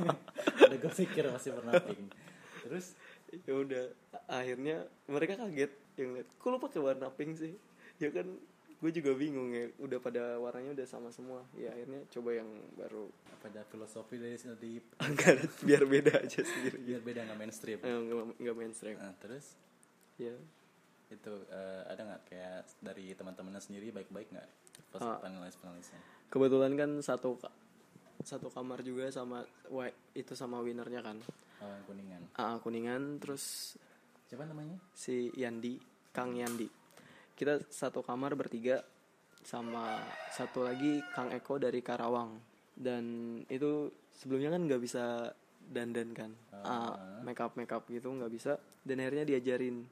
Ada 0.66 0.76
gue 0.83 0.92
pikir 0.99 1.30
masih 1.30 1.54
warna 1.54 1.78
pink. 1.78 2.11
Terus? 2.66 2.99
Ya 3.47 3.54
udah 3.54 3.85
akhirnya 4.26 4.90
mereka 5.06 5.38
kaget 5.38 5.71
yang 5.94 6.18
lihat 6.18 6.28
kok 6.42 6.49
lu 6.50 6.59
pakai 6.59 6.80
warna 6.83 7.06
pink 7.14 7.38
sih? 7.38 7.54
Ya 8.02 8.11
kan 8.11 8.26
gue 8.84 8.92
juga 8.92 9.16
bingung 9.16 9.48
ya 9.48 9.64
udah 9.80 9.96
pada 9.96 10.36
warnanya 10.36 10.76
udah 10.76 10.84
sama 10.84 11.08
semua 11.08 11.40
ya 11.56 11.72
akhirnya 11.72 12.04
coba 12.06 12.36
yang 12.36 12.44
baru 12.76 13.08
apa 13.32 13.44
ada 13.48 13.62
filosofi 13.64 14.14
dari 14.14 14.36
di 14.60 14.76
enggak 15.08 15.40
biar 15.64 15.82
beda 15.84 16.20
aja 16.20 16.44
sendiri 16.44 16.76
biar 16.78 17.00
beda 17.00 17.20
nggak 17.24 17.38
mainstream. 17.38 17.78
Nggak 18.36 18.54
mainstream 18.54 18.96
Nah, 18.96 19.16
terus 19.16 19.56
ya 20.14 20.36
itu 21.06 21.32
eh, 21.48 21.82
ada 21.86 22.00
nggak 22.02 22.22
kayak 22.26 22.60
dari 22.78 23.12
teman-temannya 23.12 23.58
sendiri 23.58 23.88
baik-baik 23.90 24.28
nggak 24.30 24.48
pas 24.90 25.00
Ah. 25.00 25.16
panelis 25.18 25.56
panelisnya? 25.56 26.00
kebetulan 26.28 26.72
kan 26.74 26.90
satu 27.00 27.40
satu 28.20 28.48
kamar 28.48 28.80
juga 28.80 29.08
sama 29.08 29.40
wa- 29.68 29.88
itu 30.12 30.32
sama 30.32 30.60
winernya 30.60 31.00
kan 31.00 31.18
Oh, 31.56 31.78
kuningan. 31.86 32.20
AA 32.36 32.60
kuningan 32.60 33.16
terus 33.16 33.76
Siapa 34.26 34.44
namanya? 34.44 34.76
si 34.92 35.32
Yandi 35.32 35.80
Kang 36.10 36.34
Yandi 36.34 36.68
kita 37.34 37.62
satu 37.66 38.00
kamar 38.00 38.34
bertiga 38.34 38.82
sama 39.40 40.00
satu 40.30 40.64
lagi 40.64 41.04
Kang 41.12 41.28
Eko 41.28 41.58
dari 41.58 41.78
Karawang 41.78 42.38
dan 42.72 43.04
itu 43.46 43.86
sebelumnya 44.10 44.50
kan 44.50 44.64
nggak 44.64 44.82
bisa 44.82 45.30
dandan 45.64 46.10
kan 46.10 46.30
Ah. 46.54 46.96
make 47.20 47.38
up 47.38 47.52
make 47.54 47.68
up 47.68 47.84
gitu 47.86 48.08
nggak 48.08 48.30
bisa 48.30 48.56
dan 48.80 48.96
akhirnya 48.98 49.26
diajarin 49.26 49.84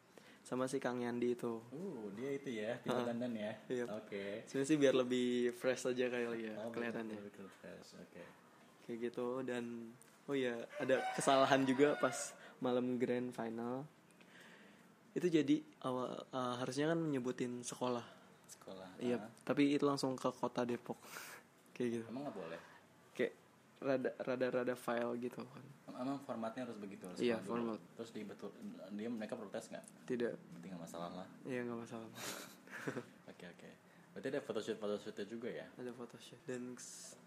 sama 0.43 0.65
si 0.65 0.77
Kang 0.77 0.99
Yandi 0.99 1.33
itu 1.33 1.61
Uh, 1.69 2.11
dia 2.13 2.31
itu 2.33 2.51
ya, 2.57 2.75
pintu 2.81 3.03
dandan 3.05 3.33
ya. 3.33 3.53
Iya. 3.73 3.85
Oke. 3.93 4.43
sebenarnya 4.45 4.67
sih 4.67 4.77
biar 4.77 4.95
lebih 4.97 5.29
fresh 5.53 5.87
aja 5.87 6.07
kali 6.09 6.49
ya 6.49 6.55
Oh, 6.59 6.71
kelihatannya 6.71 7.15
betul, 7.15 7.45
betul, 7.45 7.49
fresh. 7.61 7.91
Oke. 7.97 8.23
kayak 8.83 8.99
gitu 9.05 9.29
dan 9.43 9.93
oh 10.25 10.35
ya 10.35 10.55
ada 10.77 10.99
kesalahan 11.13 11.63
juga 11.63 11.95
pas 11.97 12.15
malam 12.59 12.97
grand 12.97 13.31
final 13.31 13.85
itu 15.13 15.27
jadi 15.27 15.57
awal 15.83 16.09
uh, 16.27 16.55
harusnya 16.57 16.89
kan 16.89 16.99
menyebutin 16.99 17.61
sekolah 17.61 18.05
Sekolah. 18.49 18.89
iya 18.99 19.17
Ah. 19.17 19.29
tapi 19.45 19.71
itu 19.71 19.83
langsung 19.83 20.15
ke 20.15 20.29
kota 20.31 20.63
Depok 20.63 20.97
kayak 21.75 21.89
gitu 21.93 22.05
Emang 22.09 22.25
nggak 22.25 22.37
boleh? 22.37 22.61
kayak 23.13 23.33
rada 23.79 24.11
rada 24.19 24.47
rada 24.53 24.75
file 24.75 25.13
gitu 25.19 25.43
kan 25.43 25.65
Em- 25.91 25.99
Emang 25.99 26.19
formatnya 26.21 26.65
harus 26.65 26.79
begitu? 26.79 27.05
Harus 27.05 27.21
Iya, 27.21 27.37
sekolah 27.37 27.47
dulu. 27.53 27.75
format. 27.75 27.81
Terus 27.95 28.11
di 28.11 28.23
betul, 28.25 28.49
dia 28.91 29.09
mereka 29.09 29.35
protes 29.35 29.65
nggak? 29.69 29.85
tidak 30.05 30.33
Tinggal 30.59 30.81
masalah 30.81 31.11
lah. 31.13 31.27
iya 31.45 31.61
nggak 31.63 31.79
masalah 31.79 32.09
Oke 33.31 33.45
oke. 33.47 33.71
Berarti 34.13 34.27
ada 34.29 34.41
photoshoot 34.41 34.79
photoshootnya 34.79 35.25
juga 35.27 35.49
ya? 35.49 35.67
ada 35.73 35.91
photoshoot 35.91 36.41
dan 36.43 36.63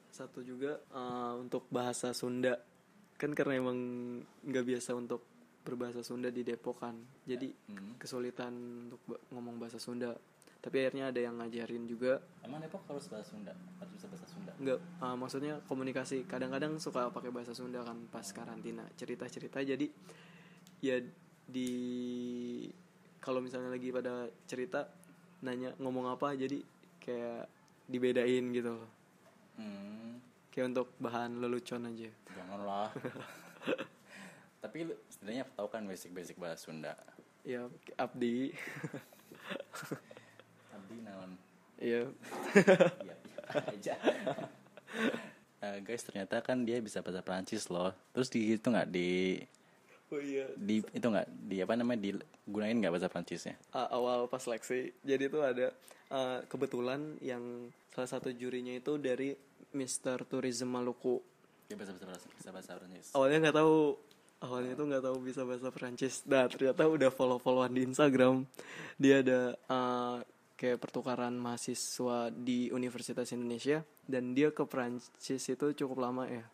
satu 0.09 0.39
juga 0.41 0.79
uh, 0.89 1.35
untuk 1.35 1.67
bahasa 1.67 2.09
Sunda 2.11 2.55
kan 3.15 3.31
karena 3.31 3.57
emang 3.57 3.77
nggak 4.41 4.65
biasa 4.65 4.91
untuk 4.93 5.23
berbahasa 5.65 5.99
Sunda 5.99 6.30
di 6.30 6.41
Depok 6.41 6.78
kan 6.78 6.93
jadi 7.23 7.49
Hmm. 7.67 7.97
kesulitan 7.97 8.54
untuk 8.86 9.01
ngomong 9.30 9.58
bahasa 9.58 9.75
Sunda 9.75 10.13
tapi 10.62 10.80
akhirnya 10.80 11.10
ada 11.10 11.19
yang 11.19 11.38
ngajarin 11.38 11.86
juga 11.86 12.21
Emang 12.41 12.58
Depok 12.58 12.86
harus 12.88 13.06
bahasa 13.06 13.25
Sunda? 13.28 13.54
Harus 13.75 13.91
bisa 13.91 14.06
bahasa 14.08 14.25
Sunda? 14.25 14.51
nggak 14.56 14.80
uh, 14.99 15.15
maksudnya 15.15 15.54
komunikasi 15.63 16.23
kadang-kadang 16.23 16.78
suka 16.78 17.10
pakai 17.10 17.30
bahasa 17.30 17.51
Sunda 17.51 17.82
kan 17.82 17.97
pas 18.08 18.25
karantina 18.28 18.86
cerita-cerita 18.93 19.60
jadi 19.60 19.89
ya 20.80 21.01
di 21.45 21.69
kalau 23.19 23.41
misalnya 23.41 23.69
lagi 23.69 23.89
pada 23.89 24.30
cerita 24.45 24.86
nanya 25.41 25.73
ngomong 25.78 26.10
apa 26.10 26.34
jadi 26.34 26.62
kayak 26.99 27.45
dibedain 27.86 28.45
gitu 28.51 28.69
loh 28.71 28.89
Hmm. 29.56 30.19
kayak 30.49 30.67
untuk 30.69 30.91
bahan 30.97 31.39
lelucon 31.39 31.86
aja 31.86 32.12
Janganlah. 32.28 32.91
Tapi 34.75 34.91
lu 34.91 34.95
setidaknya 35.07 35.47
tahu 35.55 35.71
kan 35.71 35.88
basic-basic 35.88 36.35
bahasa 36.35 36.67
Sunda. 36.67 36.99
ya 37.47 37.63
Abdi 37.95 38.51
Abdi 40.67 40.97
naon? 40.99 41.31
ya 41.79 42.03
Iya, 42.11 42.11
iya 43.07 43.15
aja. 43.71 43.95
Eh, 45.63 45.77
guys, 45.79 46.03
ternyata 46.03 46.43
kan 46.43 46.67
dia 46.67 46.83
bisa 46.83 46.99
bahasa 46.99 47.23
Prancis 47.23 47.71
loh. 47.71 47.95
Terus 48.11 48.27
di 48.27 48.51
itu 48.51 48.67
nggak 48.67 48.91
di 48.91 49.39
oh 50.11 50.19
iya 50.19 50.43
di 50.59 50.83
itu 50.83 51.07
nggak 51.07 51.27
di 51.47 51.63
apa 51.63 51.79
namanya 51.79 52.11
digunain 52.11 52.75
nggak 52.75 52.91
bahasa 52.91 53.07
Prancisnya? 53.07 53.55
A- 53.71 53.95
awal 53.95 54.27
pas 54.27 54.43
seleksi 54.43 54.91
jadi 54.99 55.31
itu 55.31 55.39
ada 55.39 55.71
uh, 56.11 56.43
kebetulan 56.51 57.15
yang 57.23 57.71
salah 57.95 58.11
satu 58.11 58.27
jurinya 58.27 58.75
itu 58.75 58.99
dari 58.99 59.39
Mr. 59.71 60.27
Tourism 60.27 60.67
Maluku 60.67 61.23
Dia 61.71 61.79
bahasa 61.79 61.95
bahasa 61.95 62.27
bisa 62.27 62.51
bahasa 62.51 62.75
Prancis. 62.75 63.15
awalnya 63.15 63.39
nggak 63.39 63.55
tahu 63.55 63.95
awalnya 64.43 64.75
itu 64.75 64.83
nggak 64.83 65.03
tahu 65.03 65.17
bisa 65.23 65.41
bahasa 65.47 65.69
Perancis. 65.71 66.23
Nah 66.27 66.49
ternyata 66.49 66.87
udah 66.87 67.09
follow 67.13 67.39
followan 67.39 67.71
di 67.71 67.87
Instagram. 67.87 68.43
Dia 68.99 69.23
ada 69.23 69.55
uh, 69.71 70.17
kayak 70.55 70.79
pertukaran 70.79 71.35
mahasiswa 71.35 72.31
di 72.31 72.71
Universitas 72.71 73.31
Indonesia. 73.31 73.83
Dan 74.05 74.37
dia 74.37 74.53
ke 74.53 74.63
Perancis 74.67 75.41
itu 75.49 75.65
cukup 75.73 75.97
lama 76.03 76.29
ya. 76.29 76.45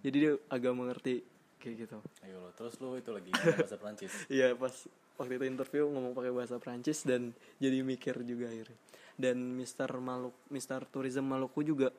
Jadi 0.00 0.16
dia 0.16 0.32
agak 0.48 0.72
mengerti 0.72 1.24
kayak 1.60 1.74
gitu. 1.86 1.98
Ayo 2.24 2.40
lo, 2.40 2.50
terus 2.56 2.80
lu 2.80 2.96
itu 2.96 3.10
lagi 3.12 3.30
bahasa 3.32 3.76
Prancis. 3.76 4.12
Iya 4.32 4.56
pas 4.56 4.72
waktu 5.20 5.36
itu 5.36 5.44
interview 5.44 5.84
ngomong 5.92 6.16
pakai 6.16 6.32
bahasa 6.32 6.56
Prancis 6.56 7.04
dan 7.04 7.36
jadi 7.60 7.84
mikir 7.84 8.24
juga 8.24 8.48
akhirnya. 8.48 8.78
Dan 9.20 9.36
Mister 9.52 9.92
Maluk, 10.00 10.32
Mister 10.48 10.80
Tourism 10.88 11.28
Maluku 11.28 11.60
juga. 11.60 11.92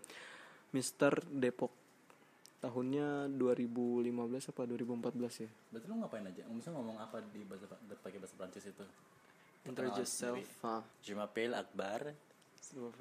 Mister 0.73 1.13
Depok 1.27 1.80
tahunnya 2.61 3.33
2015 3.41 4.53
apa 4.53 4.61
2014 4.69 5.43
ya. 5.43 5.49
Berarti 5.73 5.85
lu 5.89 5.95
ngapain 5.97 6.25
aja? 6.29 6.43
Bisa 6.53 6.69
ngomong 6.69 6.97
apa 7.01 7.17
di 7.33 7.41
bahasa 7.43 7.65
pakai 8.05 8.21
bahasa 8.21 8.37
Prancis 8.37 8.69
itu? 8.69 8.85
Introduce 9.65 10.05
yourself. 10.05 10.37
Je 11.01 11.13
m'appelle 11.17 11.57
Akbar. 11.57 12.13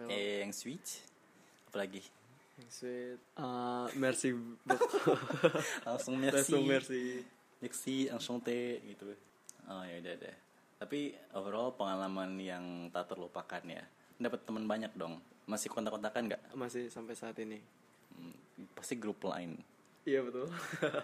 Eh, 0.09 0.40
yang 0.40 0.53
sweet. 0.57 1.05
Apalagi? 1.68 2.03
yang 2.61 2.70
sweet. 2.73 3.20
Ah, 3.37 3.88
merci. 3.96 4.33
Langsung 5.88 6.16
merci. 6.16 6.37
Langsung 6.37 6.64
merci. 6.64 7.03
Merci, 7.61 7.96
enchanté 8.09 8.81
gitu. 8.88 9.12
Oh 9.68 9.85
ya 9.85 10.01
udah 10.01 10.14
deh. 10.16 10.37
Tapi 10.81 11.12
overall 11.37 11.77
pengalaman 11.77 12.40
yang 12.40 12.88
tak 12.88 13.12
terlupakan 13.12 13.61
ya. 13.68 13.85
Dapat 14.16 14.49
teman 14.49 14.64
banyak 14.64 14.92
dong. 14.96 15.20
Masih 15.44 15.68
kontak-kontakan 15.68 16.33
nggak? 16.33 16.42
Masih 16.57 16.88
sampai 16.88 17.12
saat 17.12 17.37
ini. 17.37 17.61
Hmm, 18.16 18.39
pasti 18.70 18.94
grup 18.94 19.23
lain. 19.23 19.57
Iya 20.03 20.20
betul. 20.23 20.49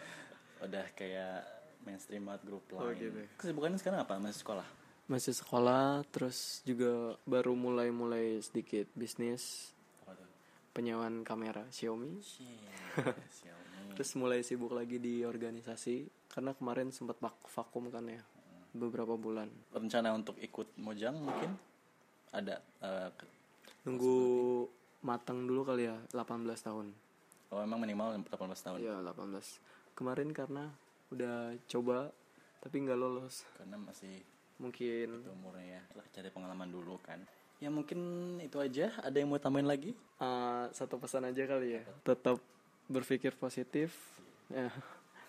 Udah 0.65 0.87
kayak 0.93 1.45
mainstream 1.83 2.25
banget 2.25 2.43
grup 2.45 2.65
Oh, 2.73 2.83
lain. 2.83 2.97
gitu. 2.97 3.21
Kesibukannya 3.37 3.79
sekarang 3.79 4.01
apa? 4.03 4.17
Masih 4.17 4.41
sekolah? 4.41 4.67
Masih 5.07 5.33
sekolah 5.33 6.03
terus 6.09 6.61
juga 6.63 7.15
baru 7.23 7.55
mulai-mulai 7.55 8.41
sedikit 8.41 8.91
bisnis 8.93 9.71
penyewaan 10.73 11.23
kamera 11.23 11.65
Xiaomi 11.71 12.21
Xiaomi. 12.21 13.15
terus 13.97 14.13
mulai 14.13 14.45
sibuk 14.45 14.77
lagi 14.77 15.01
di 15.01 15.25
organisasi 15.25 16.05
karena 16.29 16.53
kemarin 16.53 16.93
sempat 16.93 17.17
vak- 17.17 17.49
vakum 17.49 17.89
kan 17.89 18.05
ya 18.05 18.21
beberapa 18.75 19.17
bulan 19.17 19.49
rencana 19.73 20.13
untuk 20.13 20.37
ikut 20.37 20.77
mojang 20.77 21.17
mungkin 21.17 21.57
ada 22.29 22.61
ke- 23.17 23.31
nunggu 23.89 24.17
matang 25.01 25.49
dulu 25.49 25.65
kali 25.65 25.89
ya 25.89 25.97
18 26.13 26.45
tahun 26.61 26.93
oh 27.51 27.61
emang 27.63 27.79
minimal 27.83 28.17
18 28.27 28.65
tahun. 28.65 28.79
Iya 28.83 28.95
18 29.03 29.97
kemarin 29.97 30.29
karena 30.37 30.69
udah 31.09 31.57
coba 31.67 32.13
tapi 32.61 32.83
nggak 32.83 32.99
lolos. 32.99 33.47
Karena 33.57 33.79
masih 33.79 34.23
mungkin. 34.59 35.23
itu 35.23 35.31
umurnya 35.31 35.81
ya. 35.81 35.83
Lah 35.97 36.07
cari 36.13 36.29
pengalaman 36.35 36.69
dulu 36.69 36.99
kan. 37.01 37.23
Ya 37.63 37.73
mungkin 37.73 37.99
itu 38.43 38.59
aja. 38.59 38.93
Ada 39.01 39.17
yang 39.23 39.33
mau 39.33 39.41
tambahin 39.41 39.71
lagi? 39.71 39.97
Uh, 40.21 40.69
satu 40.75 41.01
pesan 41.01 41.25
aja 41.25 41.47
kali 41.47 41.81
ya. 41.81 41.83
Tetap 42.03 42.43
berpikir 42.87 43.35
positif 43.35 43.95
ya 44.47 44.71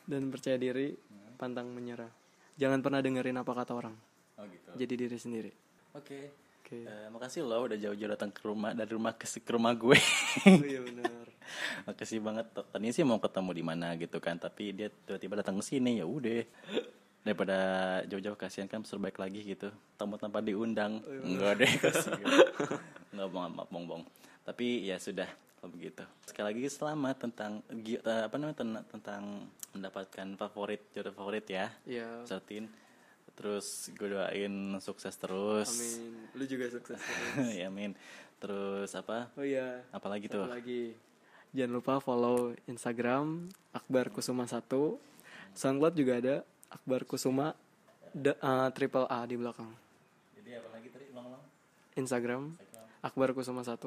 dan 0.06 0.30
percaya 0.30 0.58
diri 0.58 0.94
pantang 1.38 1.70
menyerah. 1.70 2.10
Jangan 2.58 2.82
pernah 2.82 3.02
dengerin 3.02 3.38
apa 3.38 3.54
kata 3.54 3.74
orang. 3.78 3.96
Oh 4.38 4.46
gitu. 4.50 4.70
Jadi 4.74 4.94
diri 4.98 5.18
sendiri. 5.18 5.52
Oke. 5.94 6.34
Oke. 6.62 6.84
Eh, 6.84 7.08
makasih 7.14 7.48
loh 7.48 7.64
udah 7.70 7.80
jauh-jauh 7.80 8.12
datang 8.12 8.34
ke 8.34 8.44
rumah 8.44 8.76
dari 8.76 8.92
rumah 8.92 9.16
ke, 9.16 9.24
ke 9.24 9.52
rumah 9.54 9.72
gue. 9.72 9.98
Oh 10.44 10.66
iya 10.68 10.82
benar 10.84 11.17
makasih 11.84 12.20
banget. 12.20 12.46
Tadinya 12.52 12.94
sih 12.94 13.04
mau 13.04 13.18
ketemu 13.18 13.52
di 13.52 13.64
mana 13.64 13.88
gitu 13.96 14.18
kan 14.18 14.36
tapi 14.36 14.72
dia 14.72 14.88
tiba-tiba 15.06 15.40
datang 15.40 15.58
ke 15.58 15.66
sini. 15.66 15.98
Ya 15.98 16.06
udah. 16.06 16.44
Daripada 17.22 17.58
jauh-jauh 18.08 18.40
kasihan 18.40 18.66
kan 18.66 18.88
suruh 18.88 19.04
baik 19.04 19.20
lagi 19.20 19.44
gitu. 19.44 19.68
Tamu 19.96 20.16
tanpa 20.16 20.40
diundang. 20.40 21.04
Enggak 21.04 21.60
deh 21.60 21.72
kasihan. 21.84 22.24
Enggak 23.12 23.28
bohong 23.28 23.52
maaf 23.52 23.68
bohong 23.68 23.86
bohong. 23.86 24.06
Tapi 24.48 24.88
ya 24.88 24.96
sudah 24.96 25.28
kalau 25.60 25.76
begitu. 25.76 26.08
Sekali 26.24 26.56
lagi 26.56 26.64
selamat 26.68 27.16
tentang 27.20 27.52
eh, 27.68 28.00
apa 28.00 28.36
namanya 28.38 28.58
ten- 28.58 28.86
tentang 28.88 29.24
mendapatkan 29.76 30.28
favorit 30.36 30.88
jodoh 30.96 31.12
favorit 31.12 31.44
ya. 31.46 31.68
Ya 31.84 32.08
Sartin 32.24 32.72
terus 33.38 33.94
gue 33.94 34.10
doain 34.10 34.50
sukses 34.82 35.14
terus. 35.14 35.70
Amin. 35.70 36.26
Lu 36.34 36.44
juga 36.48 36.66
sukses 36.74 36.98
ya 37.60 37.70
amin. 37.70 37.94
Terus 38.42 38.90
apa? 38.98 39.30
Oh 39.38 39.46
iya. 39.46 39.86
Apalagi 39.94 40.26
satu 40.26 40.42
tuh? 40.42 40.46
lagi 40.50 40.98
jangan 41.56 41.74
lupa 41.80 41.94
follow 42.00 42.56
Instagram 42.68 43.48
Akbar 43.72 44.12
Kusuma 44.12 44.48
1 44.48 44.64
SoundCloud 45.58 45.94
juga 45.98 46.14
ada 46.22 46.36
Akbar 46.70 47.08
Kusuma 47.08 47.56
da- 48.14 48.38
uh, 48.40 48.70
triple 48.76 49.08
A 49.10 49.26
di 49.26 49.36
belakang. 49.40 49.72
Jadi 50.38 50.50
apa 50.54 50.70
lagi 50.76 50.88
tadi? 50.92 51.06
Ulang-ulang 51.14 51.44
Instagram 51.98 52.42
Akbar 53.02 53.34
Kusuma 53.34 53.66
1 53.66 53.78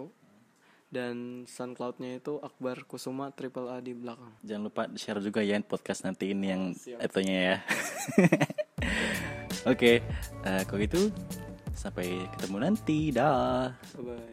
dan 0.90 1.46
SoundCloudnya 1.46 2.18
itu 2.18 2.42
Akbar 2.42 2.82
Kusuma 2.88 3.30
triple 3.30 3.70
A 3.70 3.78
di 3.78 3.94
belakang. 3.94 4.34
Jangan 4.42 4.62
lupa 4.66 4.82
share 4.98 5.22
juga 5.22 5.38
ya 5.44 5.62
podcast 5.62 6.02
nanti 6.02 6.34
ini 6.34 6.46
yang 6.50 6.62
itunya 6.98 7.38
ya. 7.38 7.56
Oke, 9.70 10.00
eh, 10.42 10.62
kalau 10.66 10.80
gitu 10.82 11.12
sampai 11.76 12.26
ketemu 12.34 12.56
nanti. 12.66 13.14
Dah. 13.14 13.70
bye 13.94 14.02
bye 14.02 14.30